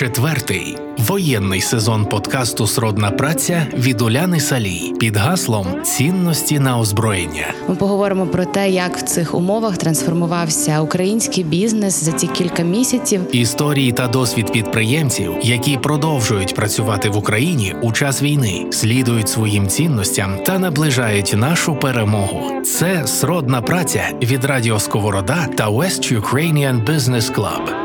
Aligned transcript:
Четвертий 0.00 0.76
воєнний 0.98 1.60
сезон 1.60 2.04
подкасту 2.04 2.66
Сродна 2.66 3.10
праця 3.10 3.66
від 3.74 4.00
Уляни 4.00 4.40
Салій 4.40 4.92
під 5.00 5.16
гаслом 5.16 5.82
цінності 5.82 6.58
на 6.58 6.78
озброєння. 6.78 7.54
Ми 7.68 7.74
поговоримо 7.74 8.26
про 8.26 8.44
те, 8.44 8.70
як 8.70 8.96
в 8.96 9.02
цих 9.02 9.34
умовах 9.34 9.76
трансформувався 9.76 10.80
український 10.80 11.44
бізнес 11.44 12.04
за 12.04 12.12
ці 12.12 12.26
кілька 12.26 12.62
місяців. 12.62 13.36
Історії 13.36 13.92
та 13.92 14.08
досвід 14.08 14.52
підприємців, 14.52 15.32
які 15.42 15.76
продовжують 15.76 16.54
працювати 16.54 17.08
в 17.08 17.16
Україні 17.16 17.74
у 17.82 17.92
час 17.92 18.22
війни, 18.22 18.66
слідують 18.70 19.28
своїм 19.28 19.68
цінностям 19.68 20.38
та 20.44 20.58
наближають 20.58 21.34
нашу 21.36 21.76
перемогу. 21.76 22.62
Це 22.62 23.06
сродна 23.06 23.62
праця 23.62 24.10
від 24.22 24.44
Радіо 24.44 24.80
Сковорода 24.80 25.48
та 25.56 25.70
West 25.70 26.20
Ukrainian 26.20 26.84
Business 26.84 27.34
Club. 27.34 27.79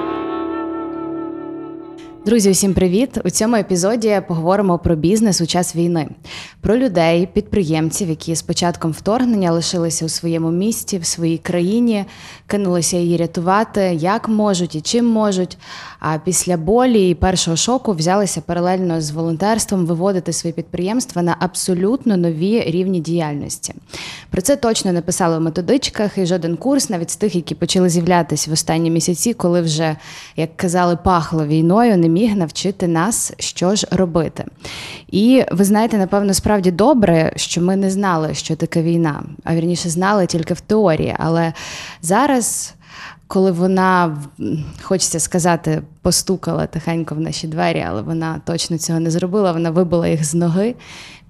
Друзі, 2.25 2.51
усім 2.51 2.73
привіт! 2.73 3.17
У 3.25 3.29
цьому 3.29 3.55
епізоді 3.55 4.21
поговоримо 4.27 4.79
про 4.79 4.95
бізнес 4.95 5.41
у 5.41 5.45
час 5.45 5.75
війни, 5.75 6.07
про 6.61 6.77
людей, 6.77 7.29
підприємців, 7.33 8.09
які 8.09 8.35
з 8.35 8.41
початком 8.41 8.91
вторгнення 8.91 9.51
лишилися 9.51 10.05
у 10.05 10.09
своєму 10.09 10.51
місті, 10.51 10.97
в 10.97 11.05
своїй 11.05 11.37
країні, 11.37 12.05
кинулися 12.47 12.97
її 12.97 13.17
рятувати, 13.17 13.81
як 13.99 14.29
можуть 14.29 14.75
і 14.75 14.81
чим 14.81 15.05
можуть. 15.05 15.57
А 15.99 16.17
після 16.17 16.57
болі 16.57 17.09
і 17.09 17.15
першого 17.15 17.57
шоку 17.57 17.93
взялися 17.93 18.41
паралельно 18.41 19.01
з 19.01 19.11
волонтерством 19.11 19.85
виводити 19.85 20.33
свої 20.33 20.53
підприємства 20.53 21.21
на 21.21 21.35
абсолютно 21.39 22.17
нові 22.17 22.61
рівні 22.61 22.99
діяльності. 22.99 23.73
Про 24.29 24.41
це 24.41 24.55
точно 24.55 24.93
написали 24.93 25.37
в 25.37 25.41
методичках, 25.41 26.17
і 26.17 26.25
жоден 26.25 26.57
курс, 26.57 26.89
навіть 26.89 27.09
з 27.09 27.15
тих, 27.15 27.35
які 27.35 27.55
почали 27.55 27.89
з'являтися 27.89 28.49
в 28.49 28.53
останні 28.53 28.91
місяці, 28.91 29.33
коли 29.33 29.61
вже, 29.61 29.95
як 30.35 30.57
казали, 30.57 30.97
пахло 31.03 31.45
війною, 31.45 31.97
не 31.97 32.14
міг 32.15 32.35
навчити 32.35 32.87
нас, 32.87 33.33
що 33.39 33.75
ж 33.75 33.87
робити. 33.91 34.45
І 35.11 35.43
ви 35.51 35.63
знаєте, 35.63 35.97
напевно, 35.97 36.33
справді 36.33 36.71
добре, 36.71 37.33
що 37.35 37.61
ми 37.61 37.75
не 37.75 37.91
знали, 37.91 38.33
що 38.33 38.55
таке 38.55 38.81
війна, 38.81 39.23
а 39.43 39.55
вірніше 39.55 39.89
знали 39.89 40.25
тільки 40.25 40.53
в 40.53 40.61
теорії. 40.61 41.15
Але 41.19 41.53
зараз. 42.01 42.73
Коли 43.27 43.51
вона, 43.51 44.17
хочеться 44.81 45.19
сказати, 45.19 45.81
постукала 46.01 46.65
тихенько 46.65 47.15
в 47.15 47.19
наші 47.19 47.47
двері, 47.47 47.85
але 47.87 48.01
вона 48.01 48.41
точно 48.45 48.77
цього 48.77 48.99
не 48.99 49.11
зробила. 49.11 49.51
Вона 49.51 49.69
вибила 49.71 50.07
їх 50.07 50.25
з 50.25 50.33
ноги 50.33 50.75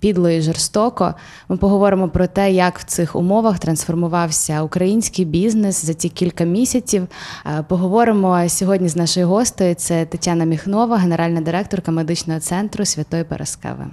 підло 0.06 0.30
і 0.30 0.42
жорстоко. 0.42 1.14
Ми 1.50 1.58
поговоримо 1.58 2.10
про 2.10 2.28
те, 2.28 2.52
як 2.52 2.80
в 2.80 2.84
цих 2.84 3.16
умовах 3.16 3.60
трансформувався 3.60 4.62
український 4.62 5.26
бізнес 5.26 5.86
за 5.86 5.94
ці 5.94 6.10
кілька 6.10 6.44
місяців. 6.44 7.08
Е, 7.46 7.64
поговоримо 7.68 8.50
сьогодні 8.50 8.88
з 8.88 8.96
нашою 8.96 9.28
гостею. 9.28 9.76
Це 9.76 10.06
Тетяна 10.06 10.46
Міхнова, 10.46 10.98
генеральна 10.98 11.42
директорка 11.42 11.92
медичного 11.92 12.40
центру 12.40 12.86
Святої 12.86 13.24
Параскеви. 13.24 13.86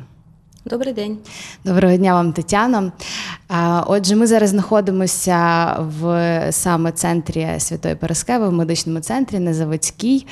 Добрий 0.65 0.93
день, 0.93 1.19
доброго 1.65 1.97
дня 1.97 2.15
вам, 2.15 2.33
Тетяно. 2.33 2.93
Отже, 3.87 4.17
ми 4.17 4.27
зараз 4.27 4.51
знаходимося 4.51 5.73
в 5.79 6.47
саме 6.53 6.93
центрі 6.93 7.49
Святої 7.59 7.95
Параскеви, 7.95 8.49
в 8.49 8.53
медичному 8.53 9.01
центрі 9.01 9.39
на 9.39 9.55
Заводській. 9.55 10.27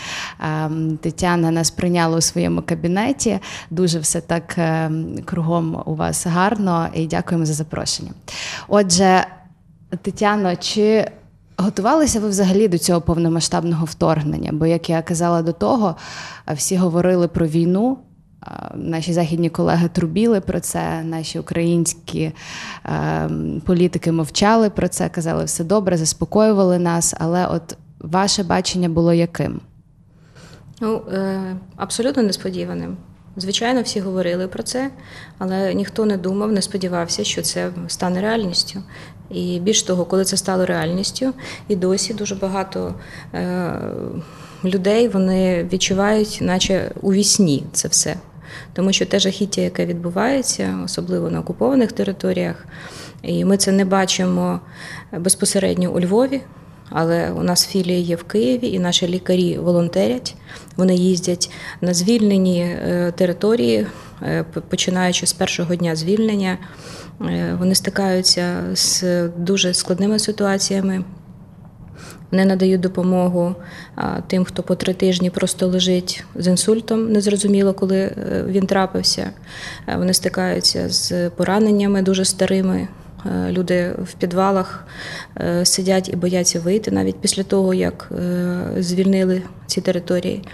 Тетяна 1.01 1.51
нас 1.51 1.71
прийняла 1.71 2.19
у 2.19 2.21
своєму 2.21 2.63
кабінеті. 2.63 3.39
Дуже 3.71 3.99
все 3.99 4.21
так 4.21 4.59
е, 4.59 4.91
кругом 5.25 5.83
у 5.87 5.95
вас 5.95 6.27
гарно 6.27 6.89
і 6.95 7.07
дякуємо 7.07 7.47
за 7.47 7.53
запрошення. 7.53 8.11
Отже, 8.69 9.27
Тетяно, 10.03 10.57
чи 10.57 11.07
готувалися 11.57 12.21
ви 12.21 12.29
взагалі 12.29 12.69
до 12.69 12.79
цього 12.79 13.01
повномасштабного 13.01 13.85
вторгнення? 13.85 14.51
Бо, 14.53 14.67
як 14.67 14.91
я 14.91 15.03
казала 15.03 15.43
до 15.43 15.53
того, 15.53 15.97
всі 16.55 16.77
говорили 16.77 17.29
про 17.29 17.47
війну. 17.47 17.99
Наші 18.75 19.13
західні 19.13 19.51
колеги 19.51 19.89
трубіли 19.93 20.41
про 20.41 20.61
це, 20.61 21.03
наші 21.03 21.39
українські 21.39 22.33
е, 22.87 23.31
політики 23.67 24.13
мовчали 24.13 24.71
про 24.71 24.89
це, 24.89 25.09
казали 25.09 25.45
все 25.45 25.65
добре, 25.65 25.97
заспокоювали 25.97 26.79
нас. 26.79 27.15
Але 27.19 27.47
от 27.47 27.77
ваше 27.99 28.43
бачення 28.43 28.89
було 28.89 29.13
яким? 29.13 29.61
Ну, 30.81 31.03
е, 31.13 31.57
абсолютно 31.77 32.23
несподіваним. 32.23 32.97
Звичайно, 33.37 33.83
всі 33.83 34.01
говорили 34.01 34.49
про 34.49 34.63
це, 34.63 34.91
але 35.39 35.75
ніхто 35.75 36.07
не 36.07 36.17
думав, 36.17 36.53
не 36.53 36.63
сподівався, 36.63 37.25
що 37.25 37.43
це 37.43 37.71
стане 37.89 38.21
реальністю. 38.21 38.83
І 39.31 39.61
більш 39.61 39.83
того, 39.83 40.05
коли 40.05 40.25
це 40.25 40.37
стало 40.37 40.67
реальністю, 40.67 41.33
і 41.69 41.77
досі 41.77 42.15
дуже 42.15 42.35
багато 42.35 42.95
е, 43.35 43.73
людей 44.65 45.09
вони 45.09 45.69
відчувають, 45.73 46.39
наче 46.41 46.91
у 47.03 47.13
вісні 47.13 47.65
це 47.73 47.89
все 47.89 48.17
тому 48.73 48.93
що 48.93 49.07
те 49.07 49.19
жахіття, 49.19 49.61
яке 49.61 49.87
відбувається, 49.87 50.79
особливо 50.85 51.31
на 51.31 51.41
окупованих 51.41 51.93
територіях, 51.93 52.67
і 53.23 53.45
ми 53.45 53.57
це 53.57 53.73
не 53.73 53.85
бачимо 53.85 54.61
безпосередньо 55.13 55.93
у 55.93 56.01
Львові. 56.01 56.41
Але 56.91 57.31
у 57.31 57.43
нас 57.43 57.67
філії 57.67 58.03
є 58.03 58.17
в 58.17 58.23
Києві, 58.23 58.69
і 58.69 58.79
наші 58.79 59.09
лікарі 59.09 59.59
волонтерять. 59.59 60.35
Вони 60.77 60.95
їздять 60.95 61.51
на 61.81 61.95
звільнені 61.95 62.61
е, 62.61 63.13
території, 63.17 63.87
е, 64.23 64.45
починаючи 64.69 65.27
з 65.27 65.33
першого 65.33 65.75
дня 65.75 65.97
звільнення. 65.97 66.59
Е, 67.21 67.57
вони 67.59 67.75
стикаються 67.75 68.63
з 68.75 69.05
дуже 69.29 69.75
складними 69.75 70.19
ситуаціями. 70.19 71.05
Вони 72.31 72.45
надають 72.45 72.81
допомогу 72.81 73.55
тим, 74.27 74.45
хто 74.45 74.63
по 74.63 74.75
три 74.75 74.95
тижні 74.95 75.31
просто 75.31 75.67
лежить 75.67 76.25
з 76.35 76.47
інсультом, 76.47 77.13
незрозуміло, 77.13 77.73
коли 77.73 77.99
е, 77.99 78.45
він 78.47 78.67
трапився. 78.67 79.31
Е, 79.89 79.97
вони 79.97 80.15
стикаються 80.15 80.89
з 80.89 81.31
пораненнями 81.31 82.03
дуже 82.03 82.25
старими. 82.25 82.89
Е, 83.27 83.53
люди 83.53 83.93
в 84.05 84.13
підвалах 84.13 84.87
сидять 85.63 86.09
і 86.09 86.17
бояться 86.17 86.61
вийти 86.61 86.91
навіть 86.91 87.17
після 87.17 87.43
того, 87.43 87.75
як 87.75 88.13
звільнили 88.79 89.43
ці 89.67 89.81
території 89.81 90.45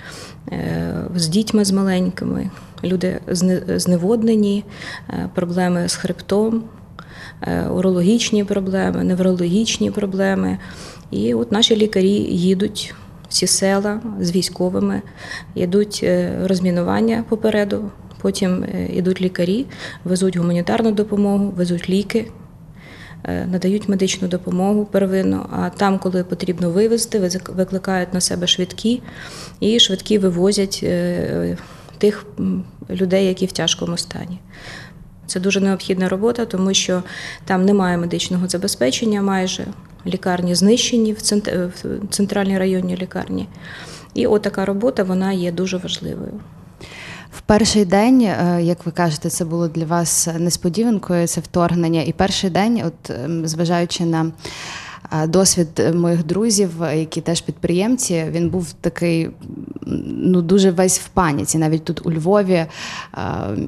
з 1.14 1.28
дітьми 1.28 1.64
з 1.64 1.72
маленькими. 1.72 2.50
Люди 2.84 3.20
зневоднені, 3.76 4.64
проблеми 5.34 5.88
з 5.88 5.94
хребтом, 5.94 6.64
урологічні 7.70 8.44
проблеми, 8.44 9.04
неврологічні 9.04 9.90
проблеми. 9.90 10.58
І 11.10 11.34
от 11.34 11.52
наші 11.52 11.76
лікарі 11.76 12.12
їдуть 12.30 12.94
в 13.28 13.32
ці 13.32 13.46
села 13.46 14.00
з 14.20 14.30
військовими, 14.30 15.02
йдуть 15.54 16.00
е, 16.02 16.38
розмінування 16.44 17.24
попереду. 17.28 17.90
Потім 18.20 18.64
йдуть 18.92 19.20
е, 19.20 19.24
лікарі, 19.24 19.66
везуть 20.04 20.36
гуманітарну 20.36 20.92
допомогу, 20.92 21.52
везуть 21.56 21.90
ліки, 21.90 22.28
е, 23.24 23.46
надають 23.46 23.88
медичну 23.88 24.28
допомогу 24.28 24.84
первинну. 24.84 25.46
А 25.50 25.70
там, 25.70 25.98
коли 25.98 26.24
потрібно 26.24 26.70
вивезти, 26.70 27.30
викликають 27.48 28.14
на 28.14 28.20
себе 28.20 28.46
швидкі 28.46 29.02
і 29.60 29.80
швидкі 29.80 30.18
вивозять 30.18 30.86
тих 31.98 32.26
людей, 32.90 33.26
які 33.26 33.46
в 33.46 33.52
тяжкому 33.52 33.96
стані. 33.96 34.38
Це 35.26 35.40
дуже 35.40 35.60
необхідна 35.60 36.08
робота, 36.08 36.44
тому 36.44 36.74
що 36.74 37.02
там 37.44 37.64
немає 37.64 37.96
медичного 37.96 38.48
забезпечення 38.48 39.22
майже 39.22 39.66
лікарні 40.06 40.54
знищені 40.54 41.12
в 41.12 41.22
центральній 42.10 42.58
районній 42.58 42.96
лікарні. 42.96 43.48
І 44.14 44.26
отака 44.26 44.64
робота 44.64 45.02
вона 45.02 45.32
є 45.32 45.52
дуже 45.52 45.76
важливою. 45.76 46.32
В 47.32 47.40
перший 47.40 47.84
день, 47.84 48.22
е, 48.22 48.58
як 48.62 48.86
ви 48.86 48.92
кажете, 48.92 49.30
це 49.30 49.44
було 49.44 49.68
для 49.68 49.84
вас 49.84 50.28
несподіванкою 50.38 51.26
це 51.26 51.40
вторгнення. 51.40 52.02
І 52.02 52.12
перший 52.12 52.50
день, 52.50 52.82
от 52.86 53.10
ем, 53.10 53.46
зважаючи 53.46 54.04
на 54.04 54.32
досвід 55.28 55.82
моїх 55.94 56.26
друзів, 56.26 56.70
які 56.94 57.20
теж 57.20 57.40
підприємці, 57.40 58.24
він 58.30 58.50
був 58.50 58.72
такий 58.72 59.30
ну 60.06 60.42
дуже 60.42 60.70
весь 60.70 61.00
в 61.00 61.08
паніці. 61.08 61.58
Навіть 61.58 61.84
тут 61.84 62.06
у 62.06 62.12
Львові 62.12 62.66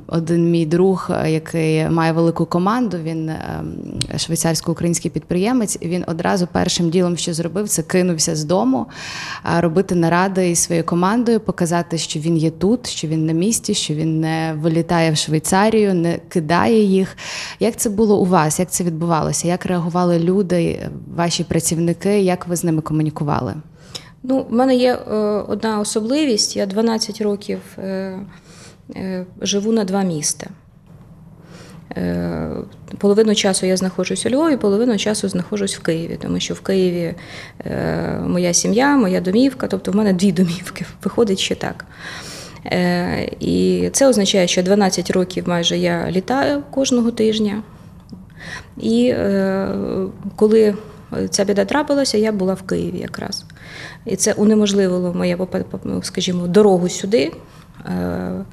один 0.07 0.51
мій 0.51 0.67
друг, 0.67 1.11
який 1.27 1.89
має 1.89 2.13
велику 2.13 2.47
команду, 2.47 2.97
він 3.03 3.31
швейцарсько-український 4.17 5.11
підприємець. 5.11 5.79
Він 5.83 6.05
одразу 6.07 6.47
першим 6.53 6.91
ділом, 6.91 7.17
що 7.17 7.35
зробив, 7.35 7.69
це 7.69 7.83
кинувся 7.83 8.37
з 8.37 8.45
дому, 8.45 8.87
робити 9.59 9.95
наради 9.95 10.51
із 10.51 10.59
своєю 10.59 10.85
командою, 10.85 11.41
показати, 11.41 11.99
що 11.99 12.21
він 12.21 12.37
є 12.37 12.51
тут, 12.51 12.87
що 12.87 13.09
він 13.09 13.27
на 13.27 13.33
місці, 13.33 13.75
що 13.75 13.95
він 13.95 14.21
не 14.21 14.55
вилітає 14.61 15.13
в 15.13 15.17
Швейцарію, 15.17 15.95
не 15.95 16.19
кидає 16.29 16.83
їх. 16.83 17.17
Як 17.61 17.77
це 17.77 17.91
було 17.91 18.19
у 18.19 18.25
вас? 18.25 18.59
Як 18.59 18.71
це 18.71 18.85
відбувалося? 18.85 19.49
Як 19.49 19.67
реагували 19.67 20.19
люди? 20.19 20.89
Ваші 21.29 21.45
працівники, 21.45 22.21
як 22.21 22.47
ви 22.47 22.57
з 22.57 22.65
ними 22.65 22.83
комунікували? 22.83 23.55
Ну, 24.23 24.47
в 24.51 24.53
мене 24.53 24.77
є 24.77 24.95
е, 24.95 25.15
одна 25.49 25.81
особливість. 25.81 26.57
Я 26.57 26.67
12 26.67 27.21
років 27.21 27.59
е, 27.79 28.19
е, 28.97 29.27
живу 29.41 29.73
на 29.73 29.85
два 29.85 30.03
міста. 30.03 30.47
Е, 31.97 32.51
Половину 32.99 33.35
часу 33.35 33.67
я 33.67 33.77
знаходжусь 33.77 34.27
у 34.27 34.31
Львові, 34.31 34.57
половину 34.57 34.99
часу 34.99 35.29
знаходжусь 35.29 35.77
в 35.77 35.83
Києві, 35.83 36.19
тому 36.23 36.41
що 36.41 36.55
в 36.55 36.61
Києві 36.61 37.15
е, 37.67 38.21
моя 38.27 38.53
сім'я, 38.53 38.97
моя 38.97 39.21
домівка, 39.21 39.67
тобто 39.67 39.93
в 39.93 39.97
мене 39.97 40.13
дві 40.13 40.33
домівки, 40.33 40.85
виходить 41.05 41.39
ще 41.39 41.55
так. 41.55 41.85
Е, 42.67 43.31
І 43.41 43.89
це 43.93 44.09
означає, 44.09 44.47
що 44.47 44.63
12 44.63 45.11
років 45.11 45.49
майже 45.49 45.79
я 45.79 46.11
літаю 46.11 46.63
кожного 46.71 47.11
тижня. 47.11 47.63
І 48.81 49.09
е, 49.09 49.69
коли 50.37 50.75
ця 51.31 51.45
біда 51.45 51.65
трапилася, 51.65 52.19
я 52.19 52.33
була 52.33 52.55
в 52.55 52.63
Києві 52.63 52.99
якраз. 52.99 53.45
І 54.07 54.17
це 54.17 54.33
унеможливило 54.33 55.15
моє, 55.15 55.37
попа- 55.37 56.03
скажімо, 56.03 56.47
дорогу 56.47 56.89
сюди. 56.89 57.33
Е, 57.87 58.45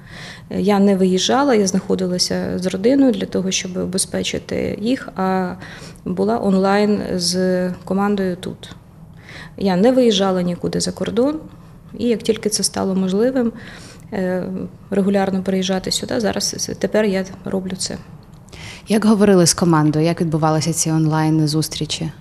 Я 0.50 0.80
не 0.80 0.96
виїжджала, 0.96 1.56
я 1.56 1.68
знаходилася 1.68 2.60
з 2.60 2.66
родиною 2.66 3.12
для 3.12 3.26
того, 3.26 3.52
щоб 3.52 3.78
обезпечити 3.78 4.78
їх, 4.82 5.10
а 5.16 5.54
була 6.06 6.40
онлайн 6.44 7.02
з 7.16 7.70
командою 7.86 8.36
тут. 8.36 8.76
Я 9.58 9.76
не 9.76 9.92
виїжджала 9.92 10.42
нікуди 10.42 10.80
за 10.80 10.92
кордон, 10.92 11.40
і 11.98 12.08
як 12.08 12.24
тільки 12.24 12.50
це 12.50 12.64
стало 12.64 12.96
можливим, 12.96 13.52
е, 14.14 14.44
регулярно 14.90 15.44
приїжджати 15.44 15.92
сюди, 15.92 16.20
зараз 16.20 16.76
тепер 16.80 17.06
я 17.06 17.26
роблю 17.46 17.76
це. 17.78 17.98
Як 18.88 19.06
говорили 19.06 19.46
з 19.46 19.54
командою, 19.54 20.06
як 20.06 20.22
відбувалися 20.22 20.74
ці 20.74 20.92
онлайн 20.92 21.48
зустрічі? 21.48 22.12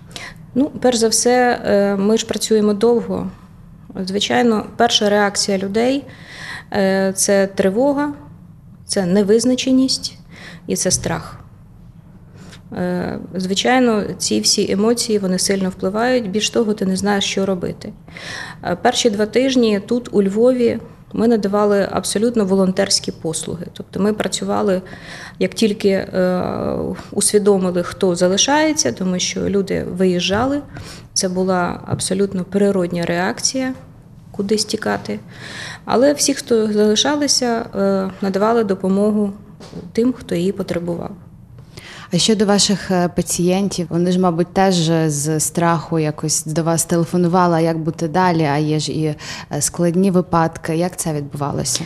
Ну, 0.55 0.71
перш 0.81 0.97
за 0.97 1.09
все, 1.09 1.61
е, 1.65 1.97
ми 1.97 2.19
ж 2.19 2.27
працюємо 2.27 2.75
довго. 2.75 3.31
Звичайно, 4.07 4.67
перша 4.77 5.09
реакція 5.09 5.59
людей 5.59 6.05
е, 6.73 7.13
це 7.17 7.47
тривога, 7.47 8.13
це 8.87 9.07
невизначеність 9.07 10.19
і 10.67 10.77
це 10.77 10.91
страх. 10.91 11.41
Е, 12.73 13.19
Звичайно, 13.35 14.05
ці 14.19 14.41
всі 14.41 14.73
емоції 14.73 15.19
вони 15.19 15.39
сильно 15.39 15.69
впливають. 15.69 16.31
Більш 16.31 16.51
того, 16.51 16.75
ти 16.75 16.87
не 16.87 16.97
знаєш, 16.97 17.25
що 17.25 17.47
робити. 17.47 17.93
Перші 18.83 19.11
два 19.11 19.27
тижні 19.27 19.81
тут, 19.87 20.09
у 20.13 20.23
Львові, 20.23 20.79
ми 21.15 21.29
надавали 21.29 21.89
абсолютно 21.91 22.45
волонтерські 22.45 23.13
послуги. 23.13 23.67
Тобто 23.73 24.01
ми 24.01 24.13
працювали, 24.13 24.83
як 25.39 25.55
тільки 25.55 25.89
е, 25.89 26.43
усвідомили, 27.13 27.83
хто 27.83 28.15
залишається, 28.15 28.93
тому 28.93 29.19
що 29.19 29.49
люди 29.49 29.87
виїжджали. 29.91 30.61
Це 31.13 31.29
була 31.29 31.81
абсолютно 31.87 32.45
природня 32.45 33.07
реакція 33.07 33.75
кудись 34.31 34.65
тікати. 34.65 35.21
Але 35.85 36.13
всі, 36.13 36.35
хто 36.35 36.73
залишалися, 36.73 37.67
е, 37.77 38.11
надавали 38.21 38.65
допомогу 38.65 39.33
тим, 39.93 40.13
хто 40.13 40.35
її 40.35 40.53
потребував. 40.53 41.11
А 42.15 42.19
щодо 42.19 42.47
ваших 42.47 42.91
е, 42.91 43.09
пацієнтів, 43.09 43.87
вони 43.91 44.13
ж, 44.13 44.19
мабуть, 44.21 44.53
теж 44.55 44.75
з 45.07 45.41
страху 45.41 45.99
якось 45.99 46.45
до 46.47 46.63
вас 46.63 46.85
телефонували, 46.85 47.63
як 47.63 47.79
бути 47.79 48.09
далі, 48.09 48.43
а 48.45 48.57
є 48.59 48.79
ж 48.79 48.93
і 48.93 49.05
е, 49.05 49.17
складні 49.61 50.11
випадки. 50.11 50.77
Як 50.77 50.97
це 50.97 51.13
відбувалося? 51.13 51.85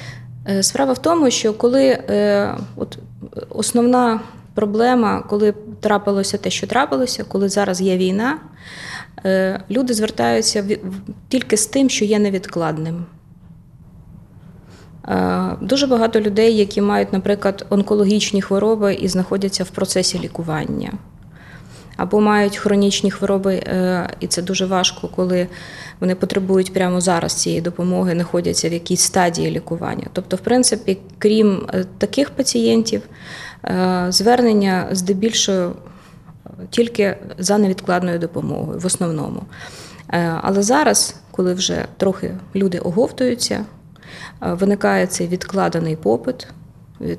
Е, 0.49 0.63
Справа 0.63 0.93
в 0.93 0.99
тому, 0.99 1.31
що 1.31 1.53
коли 1.55 1.85
е, 1.87 2.55
от, 2.77 2.99
е, 3.37 3.41
основна 3.51 4.21
проблема, 4.55 5.23
коли 5.29 5.55
трапилося 5.81 6.39
те, 6.39 6.51
що 6.51 6.67
трапилося, 6.67 7.25
коли 7.29 7.49
зараз 7.49 7.81
є 7.81 7.97
війна, 7.97 8.39
е, 9.25 9.61
люди 9.71 9.95
звертаються 9.95 10.63
в- 10.63 10.77
тільки 11.29 11.57
з 11.57 11.67
тим, 11.67 11.91
що 11.91 12.05
є 12.05 12.19
невідкладним. 12.19 13.05
Е, 15.09 15.57
Дуже 15.61 15.87
багато 15.87 16.21
людей, 16.21 16.57
які 16.57 16.81
мають, 16.81 17.13
наприклад, 17.13 17.67
онкологічні 17.71 18.43
хвороби 18.43 18.95
і 18.95 19.09
знаходяться 19.09 19.65
в 19.65 19.71
процесі 19.71 20.19
лікування. 20.19 20.93
Або 21.97 22.21
мають 22.21 22.57
хронічні 22.57 23.11
хвороби, 23.11 23.55
е, 23.55 24.09
і 24.21 24.27
це 24.27 24.43
дуже 24.43 24.67
важко, 24.67 25.09
коли 25.09 25.47
вони 26.01 26.15
потребують 26.15 26.73
прямо 26.73 27.01
зараз 27.01 27.35
цієї 27.35 27.61
допомоги, 27.61 28.13
знаходяться 28.13 28.69
в 28.69 28.73
якійсь 28.73 29.01
стадії 29.01 29.51
лікування. 29.51 30.07
Тобто, 30.13 30.37
в 30.37 30.41
принципі, 30.41 30.99
крім 31.19 31.67
е, 31.75 31.85
таких 31.99 32.31
пацієнтів, 32.31 33.03
звернення 34.09 34.89
здебільшого 34.91 35.73
тільки 36.71 37.17
за 37.39 37.59
невідкладною 37.59 38.19
допомогою 38.19 38.79
в 38.79 38.87
основному. 38.87 39.43
Але 40.43 40.63
зараз, 40.63 41.15
коли 41.31 41.55
вже 41.55 41.85
трохи 41.97 42.35
люди 42.55 42.79
оговтуються, 42.79 43.65
виникає 44.41 45.06
цей 45.06 45.29
відкладений 45.29 45.97
попит 45.97 46.49
е, 47.00 47.17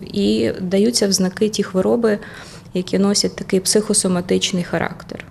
і 0.00 0.52
даються 0.60 1.08
в 1.08 1.12
знаки 1.12 1.48
ті 1.48 1.62
хвороби, 1.62 2.18
які 2.74 2.98
носять 2.98 3.36
такий 3.36 3.60
психосоматичний 3.60 4.64
характер. 4.64 5.24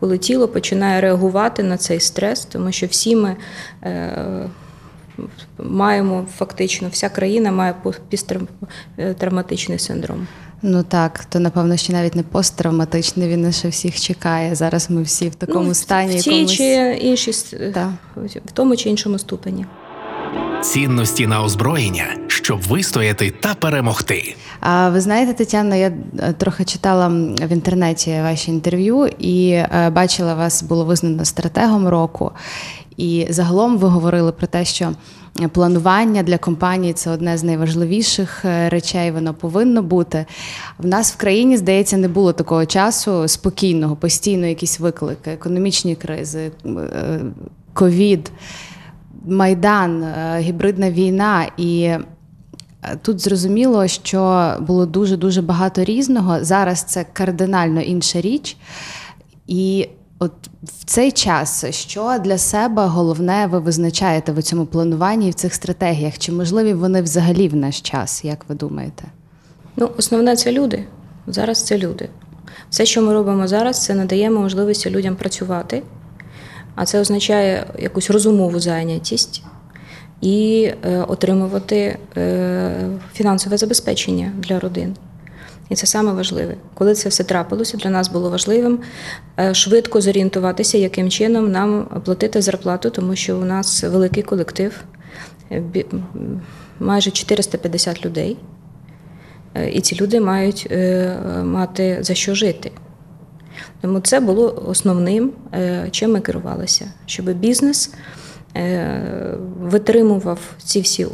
Коли 0.00 0.18
тіло 0.18 0.48
починає 0.48 1.00
реагувати 1.00 1.62
на 1.62 1.76
цей 1.76 2.00
стрес, 2.00 2.44
тому 2.44 2.72
що 2.72 2.86
всі 2.86 3.16
ми 3.16 3.36
е, 3.82 4.48
маємо 5.58 6.26
фактично, 6.36 6.88
вся 6.88 7.08
країна 7.08 7.52
має 7.52 7.74
пісттравматичний 8.08 9.78
синдром. 9.78 10.26
Ну 10.62 10.82
так, 10.82 11.24
то 11.24 11.40
напевно 11.40 11.76
ще 11.76 11.92
навіть 11.92 12.16
не 12.16 12.22
посттравматичний, 12.22 13.28
він 13.28 13.52
ще 13.52 13.68
всіх 13.68 14.00
чекає. 14.00 14.54
Зараз 14.54 14.90
ми 14.90 15.02
всі 15.02 15.28
в 15.28 15.34
такому 15.34 15.64
ну, 15.68 15.74
стані. 15.74 16.16
в 16.16 16.22
тій 16.22 16.30
якомусь... 16.30 16.52
чи 16.52 16.98
іншій 17.02 17.32
с- 17.32 17.54
Так. 17.74 17.90
в 18.46 18.52
тому 18.52 18.76
чи 18.76 18.88
іншому 18.90 19.18
ступені. 19.18 19.66
Цінності 20.62 21.26
на 21.26 21.42
озброєння, 21.42 22.04
щоб 22.26 22.62
вистояти 22.62 23.30
та 23.30 23.54
перемогти. 23.54 24.34
А 24.60 24.88
ви 24.88 25.00
знаєте, 25.00 25.32
Тетяна, 25.34 25.76
я 25.76 25.92
е, 26.18 26.32
трохи 26.32 26.64
читала 26.64 27.08
в 27.42 27.52
інтернеті 27.52 28.20
ваші 28.22 28.50
інтерв'ю 28.50 29.06
і 29.18 29.48
е, 29.50 29.90
бачила 29.94 30.34
вас 30.34 30.62
було 30.62 30.84
визнано 30.84 31.24
стратегом 31.24 31.88
року. 31.88 32.32
І 32.96 33.26
загалом 33.30 33.78
ви 33.78 33.88
говорили 33.88 34.32
про 34.32 34.46
те, 34.46 34.64
що 34.64 34.92
планування 35.52 36.22
для 36.22 36.38
компанії 36.38 36.92
це 36.92 37.10
одне 37.10 37.38
з 37.38 37.44
найважливіших 37.44 38.44
е, 38.44 38.68
речей, 38.68 39.10
воно 39.10 39.34
повинно 39.34 39.82
бути. 39.82 40.26
В 40.78 40.86
нас 40.86 41.12
в 41.12 41.16
країні, 41.16 41.56
здається, 41.56 41.96
не 41.96 42.08
було 42.08 42.32
такого 42.32 42.66
часу 42.66 43.28
спокійного, 43.28 43.96
постійно 43.96 44.46
якісь 44.46 44.80
виклики, 44.80 45.30
економічні 45.30 45.96
кризи, 45.96 46.50
е, 46.66 47.20
ковід. 47.72 48.32
Майдан, 49.28 50.02
е, 50.02 50.38
гібридна 50.40 50.90
війна, 50.90 51.46
і 51.56 51.90
тут 53.02 53.20
зрозуміло, 53.20 53.86
що 53.86 54.52
було 54.60 54.86
дуже 54.86 55.16
дуже 55.16 55.42
багато 55.42 55.84
різного. 55.84 56.44
Зараз 56.44 56.82
це 56.82 57.06
кардинально 57.12 57.80
інша 57.80 58.20
річ. 58.20 58.56
І 59.46 59.88
от 60.18 60.32
в 60.62 60.84
цей 60.84 61.12
час, 61.12 61.64
що 61.70 62.18
для 62.24 62.38
себе 62.38 62.86
головне 62.86 63.46
ви 63.46 63.58
визначаєте 63.58 64.32
в 64.32 64.42
цьому 64.42 64.66
плануванні 64.66 65.28
і 65.28 65.30
в 65.30 65.34
цих 65.34 65.54
стратегіях? 65.54 66.18
Чи 66.18 66.32
можливі 66.32 66.74
вони 66.74 67.02
взагалі 67.02 67.48
в 67.48 67.56
наш 67.56 67.80
час, 67.80 68.24
як 68.24 68.44
ви 68.48 68.54
думаєте? 68.54 69.04
Ну, 69.76 69.90
основне 69.98 70.36
це 70.36 70.52
люди. 70.52 70.84
Зараз 71.26 71.62
це 71.62 71.78
люди. 71.78 72.08
Все, 72.70 72.86
що 72.86 73.02
ми 73.02 73.12
робимо 73.12 73.48
зараз, 73.48 73.84
це 73.84 73.94
надаємо 73.94 74.40
можливості 74.40 74.90
людям 74.90 75.16
працювати, 75.16 75.82
а 76.74 76.86
це 76.86 77.00
означає 77.00 77.66
якусь 77.78 78.10
розумову 78.10 78.60
зайнятість 78.60 79.42
і 80.20 80.70
е, 80.84 80.98
отримувати 81.08 81.98
е, 82.16 82.88
фінансове 83.12 83.56
забезпечення 83.56 84.32
для 84.38 84.60
родин. 84.60 84.96
І 85.68 85.74
це 85.74 85.86
саме 85.86 86.12
важливе. 86.12 86.56
Коли 86.74 86.94
це 86.94 87.08
все 87.08 87.24
трапилося, 87.24 87.76
для 87.76 87.90
нас 87.90 88.08
було 88.08 88.30
важливим 88.30 88.78
е, 89.38 89.54
швидко 89.54 90.00
зорієнтуватися, 90.00 90.78
яким 90.78 91.10
чином 91.10 91.50
нам 91.52 91.86
платити 92.04 92.42
зарплату, 92.42 92.90
тому 92.90 93.16
що 93.16 93.38
у 93.38 93.44
нас 93.44 93.84
великий 93.84 94.22
колектив, 94.22 94.84
е, 95.52 95.62
майже 96.80 97.10
450 97.10 98.04
людей. 98.06 98.36
Е, 99.54 99.70
І 99.70 99.80
ці 99.80 99.96
люди 100.00 100.20
мають 100.20 100.70
мати 101.42 101.98
за 102.00 102.14
що 102.14 102.34
жити. 102.34 102.70
Тому 103.80 104.00
це 104.00 104.20
було 104.20 104.64
основним, 104.66 105.32
чим 105.90 106.12
ми 106.12 106.20
керувалися, 106.20 106.84
щоб 107.06 107.32
бізнес 107.32 107.94
витримував 109.60 110.38
ці 110.58 110.80
всі 110.80 111.06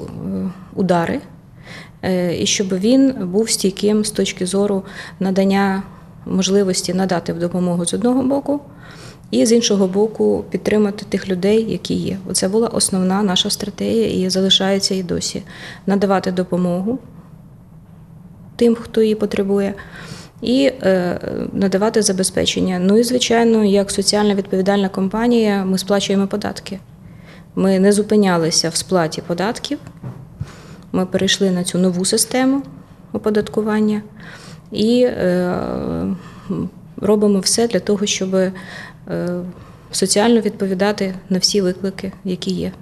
удари, 0.75 1.21
і 2.39 2.47
щоб 2.47 2.69
він 2.79 3.15
був 3.21 3.51
стійким 3.51 4.05
з 4.05 4.11
точки 4.11 4.47
зору 4.47 4.83
надання 5.21 5.83
можливості 6.27 6.95
надати 6.95 7.33
допомогу 7.33 7.87
з 7.87 7.95
одного 7.95 8.23
боку, 8.23 8.61
і 9.31 9.47
з 9.47 9.53
іншого 9.53 9.87
боку 9.87 10.45
підтримати 10.51 11.05
тих 11.09 11.29
людей, 11.29 11.71
які 11.71 11.95
є. 11.95 12.19
Оце 12.29 12.49
була 12.49 12.69
основна 12.69 13.23
наша 13.23 13.51
стратегія 13.51 14.27
і 14.27 14.31
залишається 14.31 14.95
і 14.95 15.03
досі 15.03 15.43
надавати 15.87 16.33
допомогу 16.33 16.99
тим, 18.57 18.75
хто 18.75 19.03
її 19.03 19.15
потребує, 19.15 19.75
і 20.41 20.73
е, 20.83 21.21
надавати 21.53 22.03
забезпечення. 22.03 22.79
Ну 22.79 22.99
і 22.99 23.03
звичайно, 23.03 23.65
як 23.65 23.91
соціально 23.91 24.35
відповідальна 24.35 24.89
компанія, 24.89 25.65
ми 25.65 25.79
сплачуємо 25.79 26.27
податки. 26.27 26.79
Ми 27.55 27.79
не 27.79 27.93
зупинялися 27.93 28.69
в 28.69 28.77
сплаті 28.77 29.23
податків. 29.27 29.79
Ми 30.93 31.07
перейшли 31.07 31.51
на 31.51 31.65
цю 31.65 31.79
нову 31.79 32.05
систему. 32.05 32.63
оподаткування 33.13 34.03
і 34.71 35.03
е, 35.03 35.57
робимо 36.97 37.41
все 37.41 37.69
для 37.69 37.81
того, 37.81 38.07
щоб 38.07 38.35
е, 38.35 38.53
соціально 39.93 40.41
відповідати 40.41 41.15
на 41.31 41.39
всі 41.39 41.61
виклики, 41.61 42.13
які 42.25 42.51
є. 42.51 42.73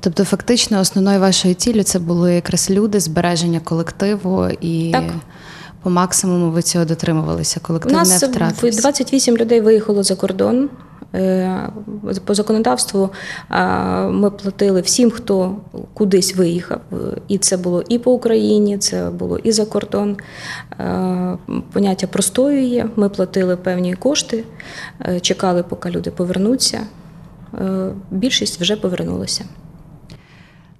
Тобто, 0.00 0.24
фактично, 0.24 0.80
основною 0.80 1.20
вашою 1.20 1.54
ціллю 1.54 1.82
це 1.82 1.98
були 1.98 2.34
якраз 2.34 2.70
люди, 2.70 3.00
збереження 3.00 3.60
колективу 3.60 4.48
і 4.60 4.90
Так. 4.92 5.04
по 5.82 5.90
максимуму 5.90 6.50
ви 6.50 6.62
цього 6.62 6.84
дотримувалися. 6.84 7.60
У 7.62 7.66
Колектив 7.66 7.92
нас 7.92 8.22
не 8.22 8.28
втратився. 8.28 8.80
28 8.80 9.36
людей 9.36 9.60
виїхало 9.60 10.02
за 10.02 10.16
кордон. 10.16 10.70
Е, 11.14 11.68
По 12.24 12.34
законодавству 12.34 13.10
ми 14.10 14.30
платили 14.30 14.80
всім, 14.80 15.10
хто 15.10 15.56
кудись 15.94 16.36
виїхав. 16.36 16.80
І 17.28 17.38
це 17.38 17.56
було 17.56 17.82
і 17.88 17.98
по 17.98 18.12
Україні, 18.12 18.78
це 18.78 19.10
було 19.10 19.38
і 19.38 19.52
за 19.52 19.66
кордон. 19.66 20.16
Е, 20.80 21.38
Поняття 21.72 22.06
простою 22.06 22.62
є. 22.62 22.88
Ми 22.96 23.08
платили 23.08 23.56
певні 23.56 23.94
кошти, 23.94 24.44
е, 25.00 25.20
чекали, 25.20 25.62
поки 25.62 25.90
люди 25.90 26.10
повернуться. 26.10 26.80
Е, 27.54 27.90
Більшість 28.10 28.60
вже 28.60 28.76
повернулася. 28.76 29.44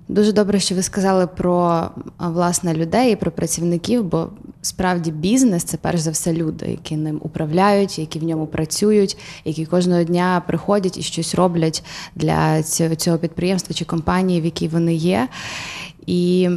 Дуже 0.09 0.33
добре, 0.33 0.61
що 0.61 0.75
ви 0.75 0.83
сказали 0.83 1.27
про 1.27 1.91
власне 2.19 2.75
людей 2.75 3.13
і 3.13 3.17
про 3.17 3.31
працівників, 3.31 4.05
бо 4.05 4.29
справді 4.63 5.11
бізнес 5.11 5.65
це 5.65 5.77
перш 5.77 6.01
за 6.01 6.11
все 6.11 6.33
люди, 6.33 6.67
які 6.67 6.97
ним 6.97 7.21
управляють, 7.23 7.99
які 7.99 8.19
в 8.19 8.25
ньому 8.25 8.47
працюють, 8.47 9.17
які 9.45 9.67
кожного 9.67 10.03
дня 10.03 10.43
приходять 10.47 10.99
і 10.99 11.03
щось 11.03 11.35
роблять 11.35 11.85
для 12.15 12.63
цього, 12.97 13.19
підприємства 13.19 13.75
чи 13.75 13.85
компанії, 13.85 14.41
в 14.41 14.45
якій 14.45 14.69
вони 14.69 14.95
є. 14.95 15.29
І 16.07 16.51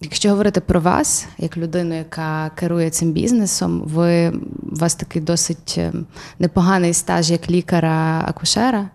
якщо 0.00 0.30
говорити 0.30 0.60
про 0.60 0.80
вас, 0.80 1.26
як 1.38 1.56
людину, 1.56 1.94
яка 1.94 2.50
керує 2.54 2.90
цим 2.90 3.12
бізнесом, 3.12 3.82
ви 3.86 4.30
у 4.72 4.76
вас 4.76 4.94
такий 4.94 5.22
досить 5.22 5.74
е, 5.78 5.92
непоганий 6.38 6.92
стаж 6.94 7.30
як 7.30 7.50
лікара-акушера. 7.50 8.88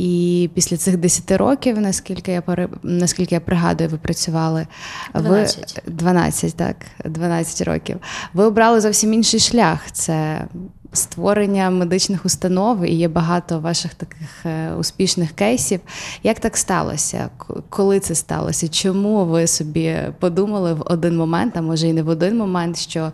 І 0.00 0.50
після 0.54 0.76
цих 0.76 0.96
10 0.96 1.30
років, 1.30 1.80
наскільки 1.80 2.32
я 2.32 2.42
наскільки 2.82 3.34
я 3.34 3.40
пригадую, 3.40 3.90
ви 3.90 3.98
працювали 3.98 4.66
12. 5.14 5.82
ви 5.86 5.92
12, 5.92 6.56
так, 6.56 6.76
12 7.04 7.68
років. 7.68 7.98
Ви 8.34 8.44
обрали 8.44 8.80
зовсім 8.80 9.14
інший 9.14 9.40
шлях. 9.40 9.90
Це 9.92 10.44
створення 10.92 11.70
медичних 11.70 12.26
установ, 12.26 12.84
і 12.84 12.94
є 12.94 13.08
багато 13.08 13.58
ваших 13.58 13.94
таких 13.94 14.46
е, 14.46 14.72
успішних 14.74 15.32
кейсів. 15.32 15.80
Як 16.22 16.40
так 16.40 16.56
сталося? 16.56 17.28
Коли 17.68 18.00
це 18.00 18.14
сталося? 18.14 18.68
Чому 18.68 19.24
ви 19.24 19.46
собі 19.46 19.96
подумали 20.18 20.74
в 20.74 20.82
один 20.84 21.16
момент, 21.16 21.56
а 21.56 21.62
може 21.62 21.88
і 21.88 21.92
не 21.92 22.02
в 22.02 22.08
один 22.08 22.38
момент, 22.38 22.78
що 22.78 23.12